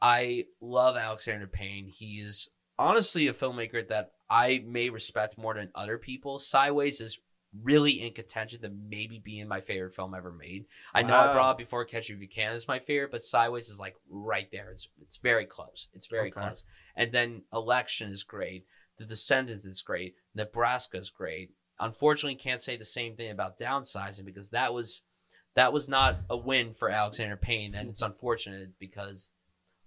[0.00, 1.88] I love Alexander Payne.
[1.88, 6.38] He is honestly a filmmaker that I may respect more than other people.
[6.38, 7.18] Sideways is
[7.62, 10.66] really in contention to maybe being my favorite film ever made.
[10.94, 13.22] I know I brought up before Catch You If You Can is my favorite, but
[13.22, 14.70] Sideways is like right there.
[14.70, 15.88] It's it's very close.
[15.94, 16.40] It's very Okay.
[16.40, 16.62] close.
[16.94, 18.66] And then Election is great.
[18.98, 20.14] The Descendants is great.
[20.34, 21.50] Nebraska is great.
[21.80, 25.02] Unfortunately, can't say the same thing about Downsizing because that was
[25.54, 29.32] that was not a win for Alexander Payne, and it's unfortunate because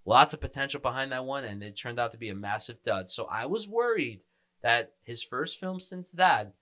[0.04, 3.08] lots of potential behind that one, and it turned out to be a massive dud.
[3.08, 4.24] So I was worried
[4.62, 6.54] that his first film since that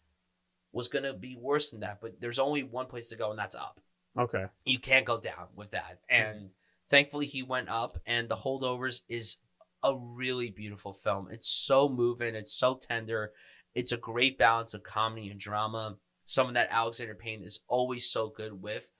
[0.72, 3.38] was going to be worse than that, but there's only one place to go, and
[3.38, 3.80] that's up.
[4.18, 4.46] Okay.
[4.64, 6.00] You can't go down with that.
[6.10, 6.38] Mm-hmm.
[6.38, 6.54] And
[6.88, 9.38] thankfully, he went up, and The Holdovers is
[9.82, 11.28] a really beautiful film.
[11.30, 13.32] It's so moving, it's so tender,
[13.74, 15.96] it's a great balance of comedy and drama.
[16.24, 18.90] Something that Alexander Payne is always so good with.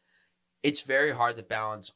[0.64, 1.92] It's very hard to balance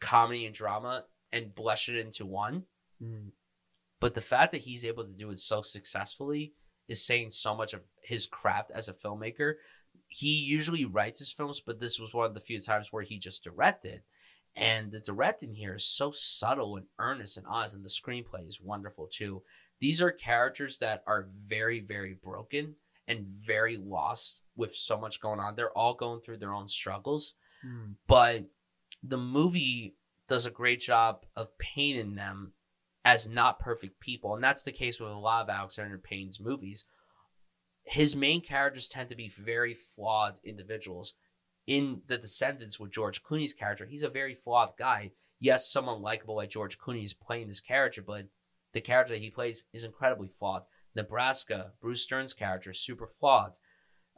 [0.00, 2.64] comedy and drama and blush it into one.
[3.02, 3.30] Mm.
[4.00, 6.54] But the fact that he's able to do it so successfully
[6.88, 9.54] is saying so much of his craft as a filmmaker.
[10.08, 13.18] He usually writes his films, but this was one of the few times where he
[13.18, 14.02] just directed.
[14.56, 18.60] And the directing here is so subtle and earnest and honest, and the screenplay is
[18.60, 19.42] wonderful too.
[19.80, 22.74] These are characters that are very, very broken,
[23.06, 25.56] and very lost with so much going on.
[25.56, 27.92] They're all going through their own struggles, Hmm.
[28.06, 28.44] but
[29.02, 29.96] the movie
[30.30, 32.52] does a great job of painting them
[33.04, 36.84] as not perfect people, and that's the case with a lot of Alexander Payne's movies.
[37.82, 41.14] His main characters tend to be very flawed individuals.
[41.66, 45.10] In The Descendants with George Clooney's character, he's a very flawed guy.
[45.40, 48.26] Yes, someone likable like George Clooney is playing this character, but
[48.72, 50.62] the character that he plays is incredibly flawed.
[50.94, 53.58] Nebraska, Bruce Dern's character, super flawed.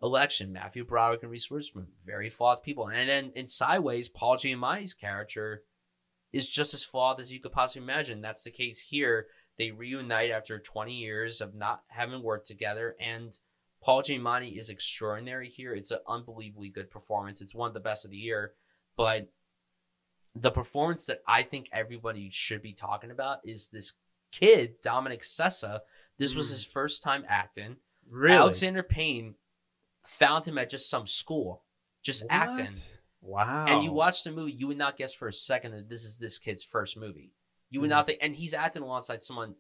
[0.03, 2.89] Election, Matthew Broderick and Reese Witherspoon, very flawed people.
[2.89, 5.63] And then in Sideways, Paul Giamatti's character
[6.33, 8.21] is just as flawed as you could possibly imagine.
[8.21, 9.27] That's the case here.
[9.59, 13.39] They reunite after 20 years of not having worked together, and
[13.83, 15.75] Paul Giamatti is extraordinary here.
[15.75, 17.43] It's an unbelievably good performance.
[17.43, 18.55] It's one of the best of the year,
[18.97, 19.29] but
[20.35, 23.93] the performance that I think everybody should be talking about is this
[24.31, 25.81] kid, Dominic Sessa.
[26.17, 26.53] This was Mm.
[26.53, 27.77] his first time acting.
[28.09, 28.37] Really?
[28.37, 29.35] Alexander Payne
[30.07, 31.65] found him at just some school,
[32.03, 32.73] just acting.
[33.23, 33.65] Wow.
[33.69, 36.19] And you watch the movie, you would not guess for a second that this is
[36.19, 37.31] this kid's first movie.
[37.71, 37.91] You would Mhm.
[37.91, 39.55] not think, and he's acting alongside someone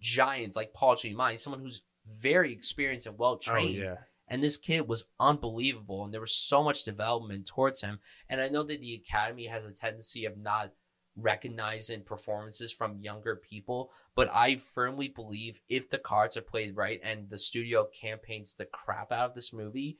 [0.00, 3.56] giants like Paul Giamatti, someone who's very experienced and well trained.
[3.58, 3.98] Oh trained.
[3.98, 4.04] yeah.
[4.28, 8.00] And this kid was unbelievable, and there was so much development towards him.
[8.28, 10.72] And I know that the Academy has a tendency of not
[11.14, 17.00] recognizing performances from younger people, but I firmly believe if the cards are played right
[17.02, 19.98] and the studio campaigns the crap out of this movie,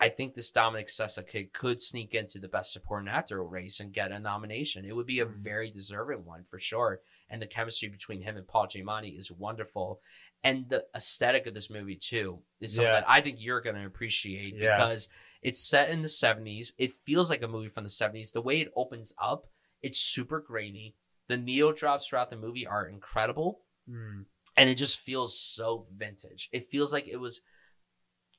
[0.00, 3.92] I think this Dominic Sessa kid could sneak into the best supporting actor race and
[3.92, 4.84] get a nomination.
[4.84, 5.42] It would be a Mhm.
[5.42, 7.02] very deserving one for sure.
[7.28, 10.00] And the chemistry between him and Paul Giamatti is wonderful.
[10.44, 13.00] And the aesthetic of this movie too is something Yeah.
[13.00, 14.76] that I think you're gonna appreciate Yeah.
[14.76, 15.08] because
[15.42, 16.72] it's set in the 70s.
[16.78, 18.30] It feels like a movie from the 70s.
[18.30, 19.50] The way it opens up,
[19.82, 20.96] it's super grainy.
[21.26, 24.22] The needle drops throughout the movie are incredible Hmm.
[24.56, 26.48] and it just feels so vintage.
[26.52, 27.40] It feels like it was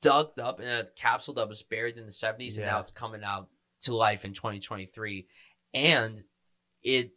[0.02, 3.22] dug up in a capsule that was buried in the 70s and now it's coming
[3.24, 3.48] out
[3.82, 5.26] to life in 2023.
[5.74, 6.22] And
[6.82, 7.12] it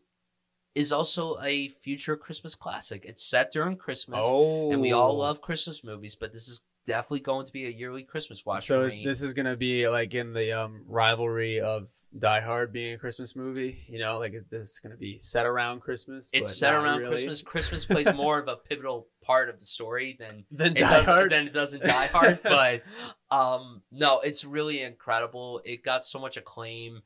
[0.75, 3.05] is also a future Christmas classic.
[3.05, 4.71] It's set during Christmas Oh.
[4.71, 5.17] and we all oh.
[5.17, 8.83] love Christmas movies, but this is definitely going to be a yearly Christmas watch So
[8.83, 12.97] is- this is gonna be like in the um, rivalry of Die Hard being a
[12.97, 13.83] Christmas movie.
[13.87, 16.29] You know, like this is gonna be set around Christmas?
[16.33, 17.11] it's set around really?
[17.11, 17.41] Christmas.
[17.41, 21.05] Christmas plays more of a pivotal part of the story than Then it Die does
[21.05, 21.31] Hard.
[21.31, 22.39] than it does in Die Hard.
[22.43, 22.83] but
[23.31, 25.61] um, no, it's really incredible.
[25.65, 27.01] It got so much acclaim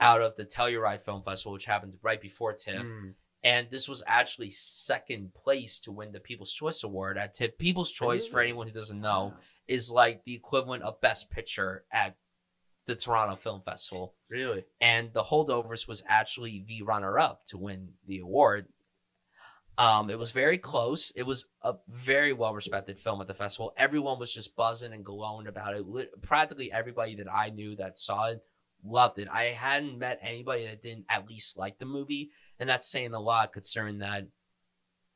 [0.00, 2.84] out of the Telluride Film Festival, which happened right before TIFF.
[2.86, 3.12] Mm.
[3.42, 7.56] And this was actually second place to win the People's Choice Award at TIFF.
[7.56, 9.34] People's Choice, for anyone who doesn't know,
[9.66, 12.16] is like the equivalent of Best Picture at
[12.86, 14.14] the Toronto Film Festival.
[14.28, 14.64] Really?
[14.80, 18.66] And The Holdovers was actually the runner up to win the award.
[19.78, 21.10] Um, it was very close.
[21.16, 23.72] It was a very well respected film at the festival.
[23.78, 25.86] Everyone was just buzzing and glowing about it.
[26.20, 28.42] Practically everybody that I knew that saw it
[28.84, 29.28] loved it.
[29.32, 32.30] I hadn't met anybody that didn't at least like the movie,
[32.60, 34.26] and that's saying a lot concerning that.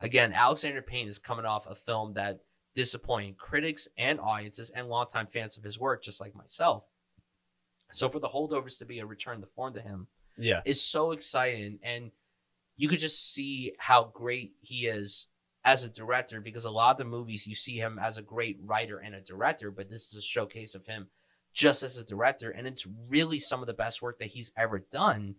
[0.01, 2.41] Again, Alexander Payne is coming off a film that
[2.75, 6.85] disappointed critics and audiences and longtime fans of his work, just like myself.
[7.93, 10.63] So for the holdovers to be a return to form to him Yeah.
[10.65, 12.11] is so exciting, and
[12.77, 15.29] you could just see how great he is
[15.65, 16.41] as a director.
[16.41, 19.21] Because a lot of the movies you see him as a great writer and a
[19.21, 21.09] director, but this is a showcase of him
[21.53, 24.81] just as a director, and it's really some of the best work that he's ever
[24.81, 25.37] done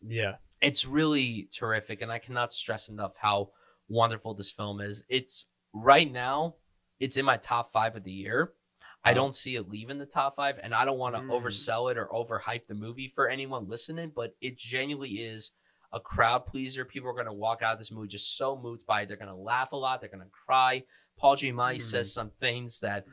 [0.00, 0.36] Yeah.
[0.60, 3.50] It's really terrific and i cannot stress enough how
[3.88, 5.04] wonderful this film is.
[5.08, 6.56] It's right now
[6.98, 8.52] it's in my top five of the year.
[9.04, 11.30] I don't see it leaving the top five and i don't want to Mm.
[11.30, 15.52] oversell it or overhype the movie for anyone listening but it genuinely is
[15.92, 16.84] a crowd pleaser.
[16.84, 19.06] People are going to walk out of this movie just so moved by it.
[19.08, 20.00] They're going to laugh a lot.
[20.00, 20.82] They're going to cry.
[21.16, 21.82] Paul giamatti Mm.
[21.82, 23.06] says some things that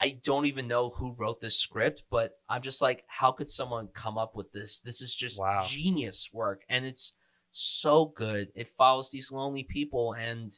[0.00, 3.88] I don't even know who wrote this script, but I'm just like, how could someone
[3.88, 4.80] come up with this?
[4.80, 5.62] This is just Wow.
[5.66, 7.12] genius work, and it's
[7.50, 8.52] so good.
[8.54, 10.56] It follows these lonely people, and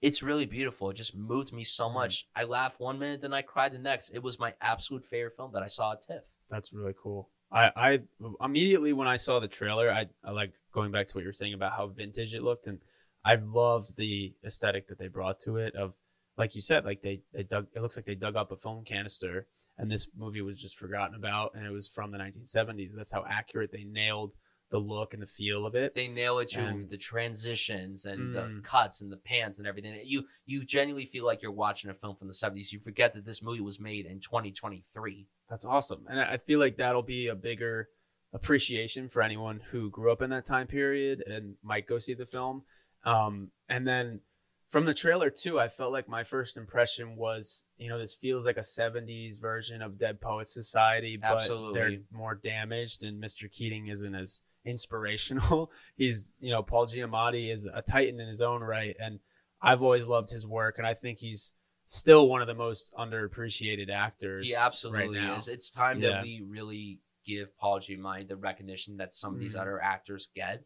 [0.00, 0.90] it's really beautiful.
[0.90, 1.94] It just moved me so Mhm.
[1.94, 2.28] much.
[2.34, 4.10] I laughed one minute, then I cried the next.
[4.10, 6.24] It was my absolute favorite film that I saw at TIFF.
[6.48, 7.30] That's really cool.
[7.50, 8.02] I, I
[8.44, 11.32] immediately when I saw the trailer, I, I like going back to what you were
[11.32, 12.80] saying about how vintage it looked, and
[13.24, 15.74] I loved the aesthetic that they brought to it.
[15.74, 15.94] Of
[16.38, 17.66] like you said, like they they dug.
[17.74, 21.14] It looks like they dug up a film canister, and this movie was just forgotten
[21.16, 22.94] about, and it was from the 1970s.
[22.96, 24.32] That's how accurate they nailed
[24.70, 25.94] the look and the feel of it.
[25.94, 28.62] They nail it to And- the transitions and the Mm.
[28.64, 29.98] cuts and the pans and everything.
[30.04, 32.70] You you genuinely feel like you're watching a film from the 70s.
[32.72, 35.26] You forget that this movie was made in 2023.
[35.48, 36.06] That's awesome.
[36.08, 37.88] And I I feel like that'll be a bigger
[38.34, 42.26] appreciation for anyone who grew up in that time period and might go see the
[42.26, 42.62] film.
[43.04, 44.20] Um, and then
[44.68, 48.44] from the trailer too, I felt like my first impression was, you know, this feels
[48.44, 51.80] like a '70s version of Dead Poet Society, but Absolutely.
[51.80, 53.50] they're more damaged, and Mr.
[53.50, 55.70] Keating isn't as inspirational.
[55.96, 59.20] He's, you know, Paul Giamatti is a titan in his own right, and
[59.60, 61.52] I've always loved his work, and I think he's
[61.86, 64.46] still one of the most underappreciated actors.
[64.46, 65.48] He absolutely right is.
[65.48, 66.10] It's time Yeah.
[66.10, 69.60] that we really give Paul Giamatti the recognition that some of these Mhm.
[69.60, 70.64] other actors get.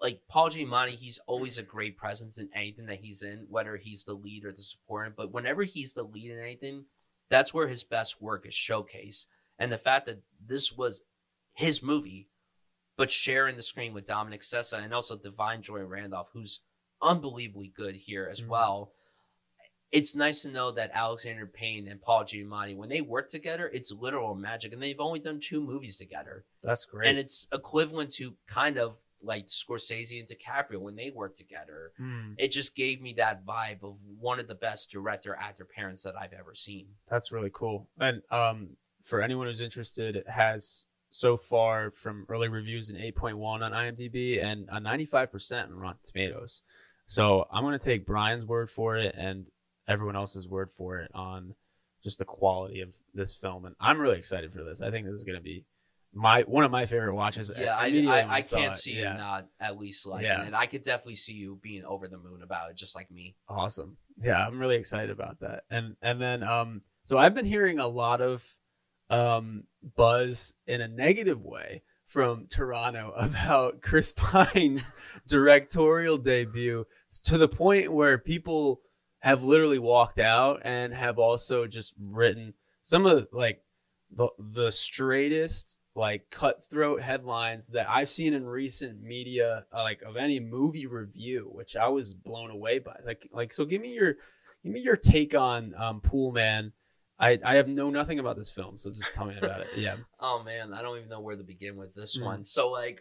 [0.00, 4.04] Like Paul Giamatti, he's always a great presence in anything that he's in, whether he's
[4.04, 5.12] the lead or the supporting.
[5.16, 6.86] But whenever he's the lead in anything,
[7.28, 9.26] that's where his best work is showcased.
[9.58, 11.02] And the fact that this was
[11.54, 12.28] his movie,
[12.96, 16.60] but sharing the screen with Dominic Sessa and also Da'Vine Joy Randolph, who's
[17.02, 18.48] unbelievably good here as Mhm.
[18.48, 18.94] well.
[19.90, 23.90] It's nice to know that Alexander Payne and Paul Giamatti, when they work together, it's
[23.90, 24.72] literal magic.
[24.72, 26.46] And they've only done two movies together.
[26.62, 27.08] That's great.
[27.08, 31.92] And it's equivalent to kind of like Scorsese and DiCaprio when they work together.
[31.98, 36.02] Hmm, It just gave me that vibe of one of the best director actor parents
[36.04, 36.86] that I've ever seen.
[37.10, 37.88] that's really cool.
[37.98, 43.36] And um, for anyone who's interested, it has so far from early reviews an 8.1
[43.62, 46.62] on IMDb and a 95% on Rotten Tomatoes.
[47.06, 49.46] So I'm going to take Bryan's word for it and
[49.88, 51.54] everyone else's word for it on
[52.04, 53.64] just the quality of this film.
[53.64, 54.80] And I'm really excited for this.
[54.80, 55.64] I think this is going to be
[56.12, 57.52] my one of my favorite watches.
[57.56, 58.76] Yeah, I, I, I can't it.
[58.76, 60.44] see you not at least liking Yeah.
[60.46, 60.54] it.
[60.54, 63.36] I could definitely see you being over the moon about it, just like me.
[63.48, 63.96] Awesome.
[64.18, 65.64] Yeah, I'm really excited about that.
[65.70, 68.56] And and then um so I've been hearing a lot of
[69.08, 69.64] um
[69.96, 74.92] buzz in a negative way from Toronto about Chris Pine's
[75.28, 76.86] directorial debut
[77.24, 78.80] to the point where people
[79.20, 83.62] have literally walked out and have also just written some of like
[84.10, 90.16] the the straightest like cutthroat headlines that I've seen in recent media uh, like of
[90.16, 94.14] any movie review which I was blown away by like like so give me your
[94.62, 96.72] give me your take on um Pool Man
[97.18, 99.96] I I have know nothing about this film so just tell me about it yeah
[100.20, 102.24] Oh man, I don't even know where to begin with this Mm.
[102.24, 102.44] one.
[102.44, 103.00] So like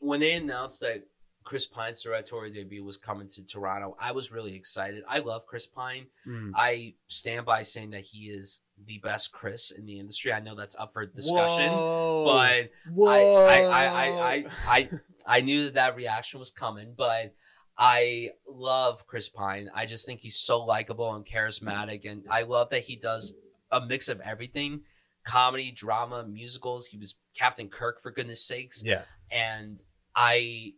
[0.00, 1.04] when they announced that
[1.44, 5.04] Chris Pine's directorial debut was coming to Toronto, I was really excited.
[5.08, 6.06] I love Chris Pine.
[6.26, 6.50] Mm.
[6.56, 10.32] I stand by saying that he is the best Chris in the industry.
[10.32, 12.70] I know that's up for discussion, but
[13.06, 14.90] I, I, I, I, I, I,
[15.26, 17.34] I knew that that reaction was coming, but
[17.78, 19.70] I love Chris Pine.
[19.74, 23.34] I just think he's so likable and charismatic, and I love that he does
[23.70, 24.82] a mix of everything:
[25.24, 26.86] comedy, drama, musicals.
[26.86, 29.82] He was Captain Kirk for goodness sakes, yeah and
[30.14, 30.74] I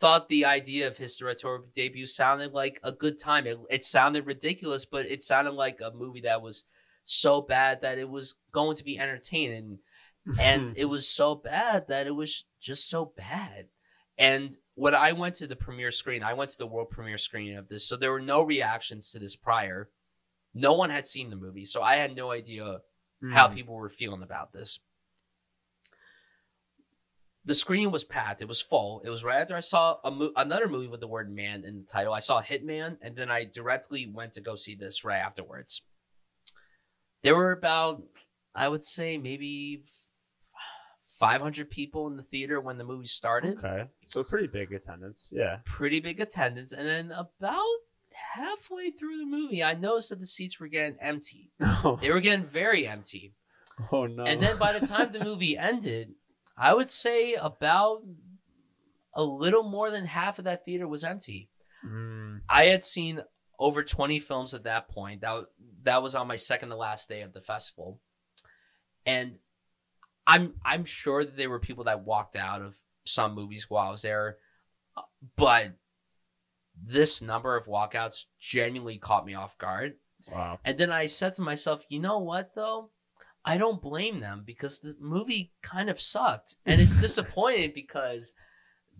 [0.00, 3.46] thought the idea of his directorial debut sounded like a good time.
[3.46, 6.64] It, it sounded ridiculous, but it sounded like a movie that was
[7.04, 9.78] so bad that it was going to be entertaining
[10.40, 13.66] and it was so bad that it was just so bad.
[14.18, 17.56] And when I went to the premiere screen, I went to the world premiere screening
[17.56, 19.88] of this, so there were no reactions to this prior.
[20.54, 22.80] No one had seen the movie, so I had no idea
[23.32, 23.54] how Mm.
[23.54, 24.80] people were feeling about this.
[27.44, 29.00] The screen was packed; it was full.
[29.04, 31.80] It was right after I saw a mo- another movie with the word "man" in
[31.80, 32.12] the title.
[32.12, 35.82] I saw Hitman, and then I directly went to go see this right afterwards.
[37.22, 38.02] There were about,
[38.54, 39.84] I would say, maybe
[41.18, 43.58] 500 people in the theater when the movie started.
[43.58, 46.72] okay so pretty big attendance yeah Pretty big attendance.
[46.72, 47.64] And then about
[48.34, 51.50] halfway through the movie, I noticed that the seats were getting empty.
[51.84, 51.98] Oh.
[52.00, 53.34] They were getting very empty.
[53.92, 56.12] oh no And then by the time the movie ended,
[56.60, 58.02] I would say about
[59.14, 61.48] a little more than half of that theater was empty.
[61.84, 62.42] Mm.
[62.48, 63.22] I had seen
[63.58, 65.22] over 20 films at that point.
[65.22, 65.46] That
[65.82, 67.98] that was on my second to last day of the festival.
[69.06, 69.38] And
[70.26, 73.90] I'm I'm sure that there were people that walked out of some movies while I
[73.90, 74.36] was there,
[74.96, 75.02] uh,
[75.36, 75.72] but
[76.82, 79.94] this number of walkouts genuinely caught me off guard.
[80.30, 82.90] wow And then I said to myself, you know what though?
[83.44, 86.56] I don't blame them because the movie kind of sucked.
[86.66, 88.34] And it's disappointing because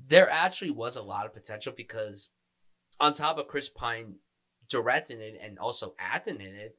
[0.08, 2.30] there actually was a lot of potential because
[2.98, 4.16] on top of Chris Pine
[4.68, 6.76] directing it and also acting in it,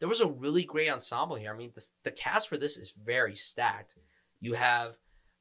[0.00, 1.52] there was a really great ensemble here.
[1.52, 3.96] I mean, the, the cast for this is very stacked.
[4.40, 4.96] You have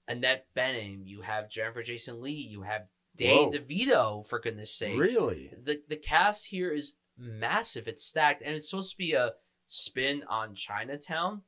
[0.07, 2.83] Annette Bening, you have Jennifer Jason Lee, you have
[3.15, 3.51] Danny Whoa.
[3.51, 4.99] DeVito, for goodness sake.
[4.99, 7.87] really the the cast here is massive.
[7.87, 9.33] It's stacked, and it's supposed to be a
[9.67, 11.41] spin on Chinatown,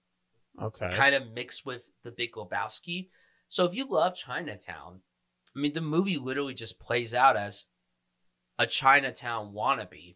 [0.61, 3.09] okay kind of mixed with The Big Lebowski.
[3.47, 5.01] So if you love Chinatown,
[5.55, 7.65] I mean, the movie literally just plays out as
[8.57, 10.15] a Chinatown wannabe.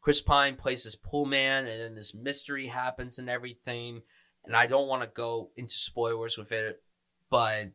[0.00, 4.02] Chris Pine plays this pool man, and then this mystery happens and everything.
[4.44, 6.82] And I don't want to go into spoilers with it,
[7.30, 7.70] but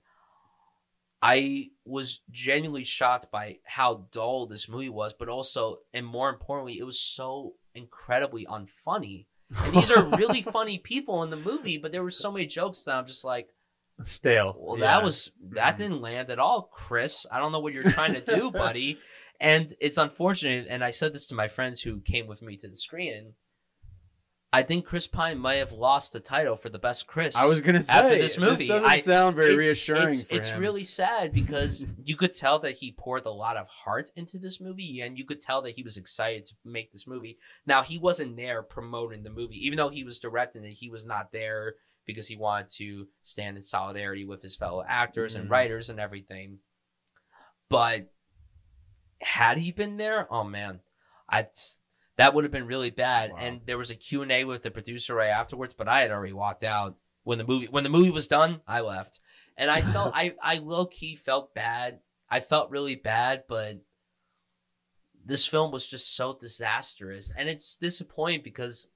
[1.22, 6.78] I was genuinely shocked by how dull this movie was, but also, and more importantly,
[6.78, 9.26] it was so incredibly unfunny.
[9.58, 12.84] And these are really funny people in the movie, but there were so many jokes
[12.84, 13.50] that I'm just like,
[14.04, 14.56] Stale.
[14.60, 14.86] well, Yeah.
[14.98, 15.78] that was that Mhm.
[15.78, 17.26] didn't land at all, Chris.
[17.32, 19.00] I don't know what you're trying to do, buddy.
[19.40, 20.68] And it's unfortunate.
[20.70, 23.34] And I said this to my friends who came with me to the screening.
[24.52, 27.36] I think Chris Pine might have lost the title for the best Chris.
[27.36, 30.10] I was gonna say after this movie, doesn't I- sound very it- reassuring.
[30.10, 33.68] It's, for it's really sad because you could tell that he poured a lot of
[33.68, 37.06] heart into this movie, and you could tell that he was excited to make this
[37.06, 37.38] movie.
[37.68, 40.72] Now he wasn't there promoting the movie, even though he was directing it.
[40.74, 41.76] He was not there
[42.08, 45.52] because he wanted to stand in solidarity with his fellow actors and Mhm.
[45.52, 46.58] writers and everything.
[47.70, 48.12] But
[49.22, 50.80] had he been there, oh man,
[51.30, 51.50] I
[52.20, 53.32] that would have been really bad.
[53.32, 53.38] Wow.
[53.40, 56.12] And there was a Q and A with the producer right afterwards, but I had
[56.12, 58.60] already walked out when the movie when the movie was done.
[58.68, 59.22] I left,
[59.56, 62.00] and I felt I I low key felt bad.
[62.30, 63.80] I felt really bad, but
[65.26, 68.88] this film was just so disastrous, and it's disappointing because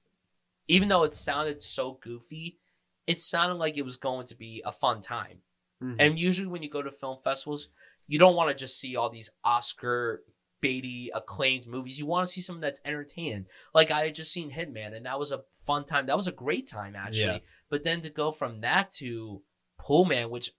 [0.68, 2.58] even though it sounded so goofy,
[3.06, 5.38] it sounded like it was going to be a fun time.
[5.82, 5.96] Mhm.
[5.98, 7.68] And usually when you go to film festivals,
[8.06, 10.22] you don't want to just see all these Oscar
[10.64, 11.98] baity acclaimed movies.
[11.98, 13.46] You want to see something that's entertaining.
[13.74, 16.06] Like I had just seen Hitman and that was a fun time.
[16.06, 17.24] That was a great time actually.
[17.24, 17.38] Yeah.
[17.68, 19.42] But then to go from that to
[19.78, 20.50] Pool Man, which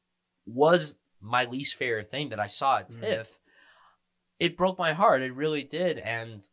[0.46, 3.02] was my least favorite thing that I saw at Mhm.
[3.02, 3.40] TIFF,
[4.40, 5.22] it broke my heart.
[5.22, 5.98] It really did.
[6.00, 6.48] And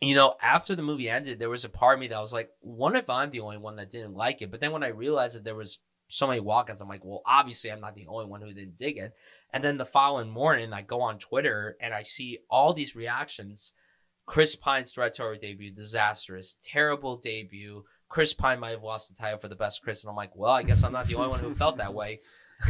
[0.00, 2.50] you know, after the movie ended, there was a part of me that was like,
[2.60, 4.48] wonder if I'm the only one that didn't like it.
[4.50, 7.70] But then when I realized that there was so many walk-ins, I'm like, well, obviously
[7.70, 9.14] I'm not the only one who didn't dig it.
[9.52, 13.72] And then the following morning, I go on Twitter and I see all these reactions.
[14.26, 17.84] Chris Pine's directorial debut, disastrous, terrible debut.
[18.08, 20.52] Chris Pine might have lost the title for the best Chris, and I'm like, well,
[20.52, 22.20] I guess I'm not the only one who felt that way.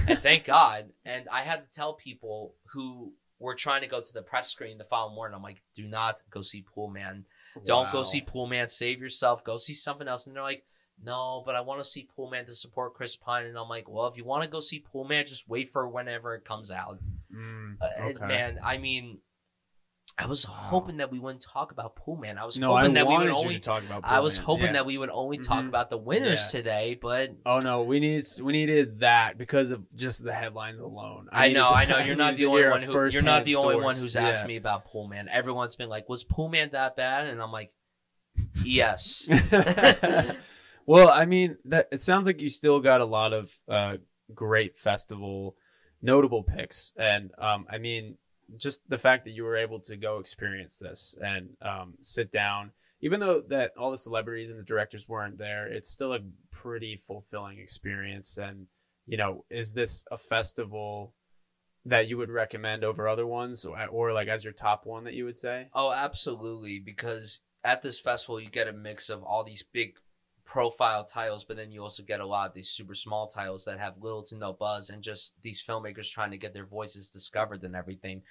[0.06, 0.90] And thank God.
[1.04, 4.78] And I had to tell people who were trying to go to the press screen
[4.78, 7.24] the following morning, I'm like, do not go see Pool Man.
[7.64, 8.68] Don't go see Pool Man.
[8.68, 9.44] Save yourself.
[9.44, 10.26] Go see something else.
[10.26, 10.64] And they're like,
[11.02, 13.46] no, but I want to see Pool Man to support Chris Pine.
[13.46, 15.88] And I'm like, well, if you want to go see Pool Man, just wait for
[15.88, 16.98] whenever it comes out.
[17.34, 18.26] Mm, Uh.
[18.26, 19.18] Man, I mean,
[20.20, 22.38] I was hoping that we wouldn't talk about Pool Man.
[22.38, 23.60] I was No, I hoping that we would only.
[23.60, 24.02] talk about.
[24.04, 24.60] I was Pool Man.
[24.62, 24.72] hoping Yeah.
[24.80, 25.68] that we would only talk Mhm.
[25.68, 26.58] about the winners Yeah.
[26.60, 31.28] today, but Oh no, we need we needed that because of just the headlines alone.
[31.30, 31.98] I, needed know, to- I know.
[31.98, 34.46] You're not the only one who you're not the only one who's asked Yeah.
[34.48, 35.28] me about Pool Man.
[35.28, 37.72] Everyone's been like, "Was Pool Man that bad?" And I'm like,
[38.64, 39.28] "Yes."
[40.88, 43.96] well, I mean, that it sounds like you still got a lot of uh,
[44.34, 45.54] great festival
[46.00, 48.16] notable picks, and um, I mean,
[48.56, 52.72] just the fact that you were able to go experience this and um, sit down,
[53.02, 56.20] even though that all the celebrities and the directors weren't there, it's still a
[56.50, 58.38] pretty fulfilling experience.
[58.38, 58.68] And
[59.06, 61.12] you know, is this a festival?
[61.84, 65.14] That you would recommend over other ones, or, or like as your top one that
[65.14, 65.68] you would say?
[65.74, 66.80] Oh, absolutely.
[66.80, 69.94] Because at this festival, you get a mix of all these big
[70.48, 73.78] profile titles, but then you also get a lot of these super small titles that
[73.78, 77.62] have little to no buzz and just these filmmakers trying to get their voices discovered
[77.64, 78.22] and everything.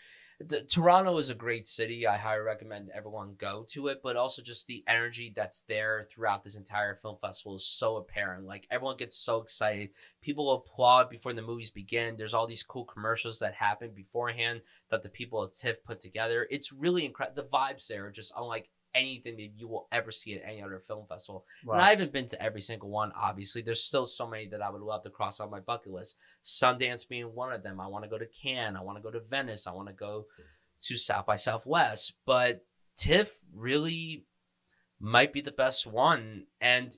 [0.68, 2.06] Toronto is a great city.
[2.06, 6.44] I highly recommend everyone go to it, but also just the energy that's there throughout
[6.44, 8.46] this entire film festival is so apparent.
[8.46, 9.90] Like everyone gets so excited.
[10.22, 12.18] People applaud before the movies begin.
[12.18, 16.48] There's all these cool commercials that happen beforehand that the people at TIFF put together.
[16.50, 17.44] It's really incredible.
[17.44, 20.80] The vibes there are just unlike anything that you will ever see at any other
[20.80, 21.46] film festival.
[21.70, 23.62] And I haven't been to every single one, obviously.
[23.62, 26.18] There's still so many that I would love to cross on my bucket list.
[26.44, 27.80] Sundance being one of them.
[27.80, 28.76] I want to go to Cannes.
[28.76, 29.68] I want to go to Venice.
[29.68, 30.26] I want to go
[30.82, 32.14] to South by Southwest.
[32.26, 32.66] But
[32.98, 34.26] TIFF really
[35.00, 36.46] might be the best one.
[36.60, 36.98] And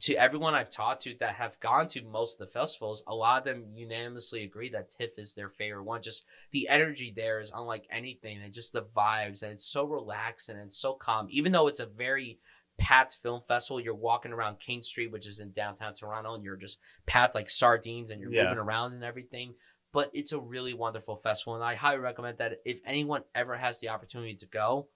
[0.00, 3.38] to everyone I've talked to that have gone to most of the festivals, a lot
[3.38, 6.02] of them unanimously agree that TIFF is their favorite one.
[6.02, 10.48] Just the energy there is unlike anything, and just the vibes, and it's so relaxed
[10.48, 11.26] and it's so calm.
[11.30, 12.38] Even though it's a very
[12.78, 16.56] packed film festival, you're walking around King Street, which is in downtown Toronto, and you're
[16.56, 18.44] just packed like sardines, and you're Yeah.
[18.44, 19.54] moving around and everything.
[19.92, 23.80] But it's a really wonderful festival, and I highly recommend that if anyone ever has
[23.80, 24.88] the opportunity to go,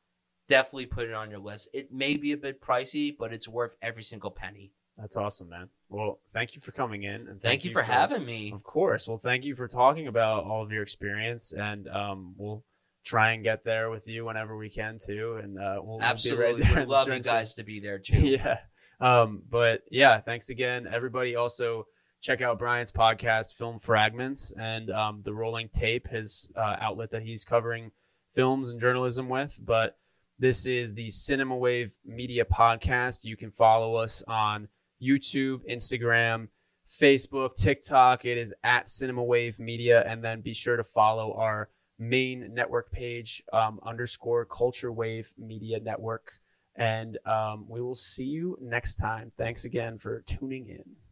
[0.46, 1.68] definitely put it on your list.
[1.72, 4.72] It may be a bit pricey, but it's worth every single penny.
[4.98, 5.68] That's awesome, man.
[5.88, 8.52] Well, thank you for coming in, and Thank, you for, having me.
[8.54, 9.08] Of course.
[9.08, 12.64] Well, thank you for talking about all of your experience, and um, we'll
[13.04, 16.78] try and get there with you whenever we can too, and uh, we'll, Absolutely, right
[16.78, 18.20] would love you guys to be there too.
[18.20, 18.58] yeah.
[19.00, 21.34] Um, but yeah, thanks again, everybody.
[21.34, 21.86] Also,
[22.20, 27.22] check out Bryan's podcast, Film Fragments, and um, the Rolling Tape, his uh, outlet that
[27.22, 27.90] he's covering
[28.34, 29.58] films and journalism with.
[29.62, 29.98] But
[30.38, 33.24] this is the Cinema Wave Media Podcast.
[33.24, 34.68] You can follow us on
[35.02, 36.48] YouTube, Instagram,
[36.88, 38.24] Facebook, TikTok.
[38.24, 42.90] It is at Cinema Wave Media, and then be sure to follow our main network
[42.90, 46.32] page um, underscore Culture Wave Media Network.
[46.76, 49.30] And um, we will see you next time.
[49.38, 51.03] Thanks again for tuning in.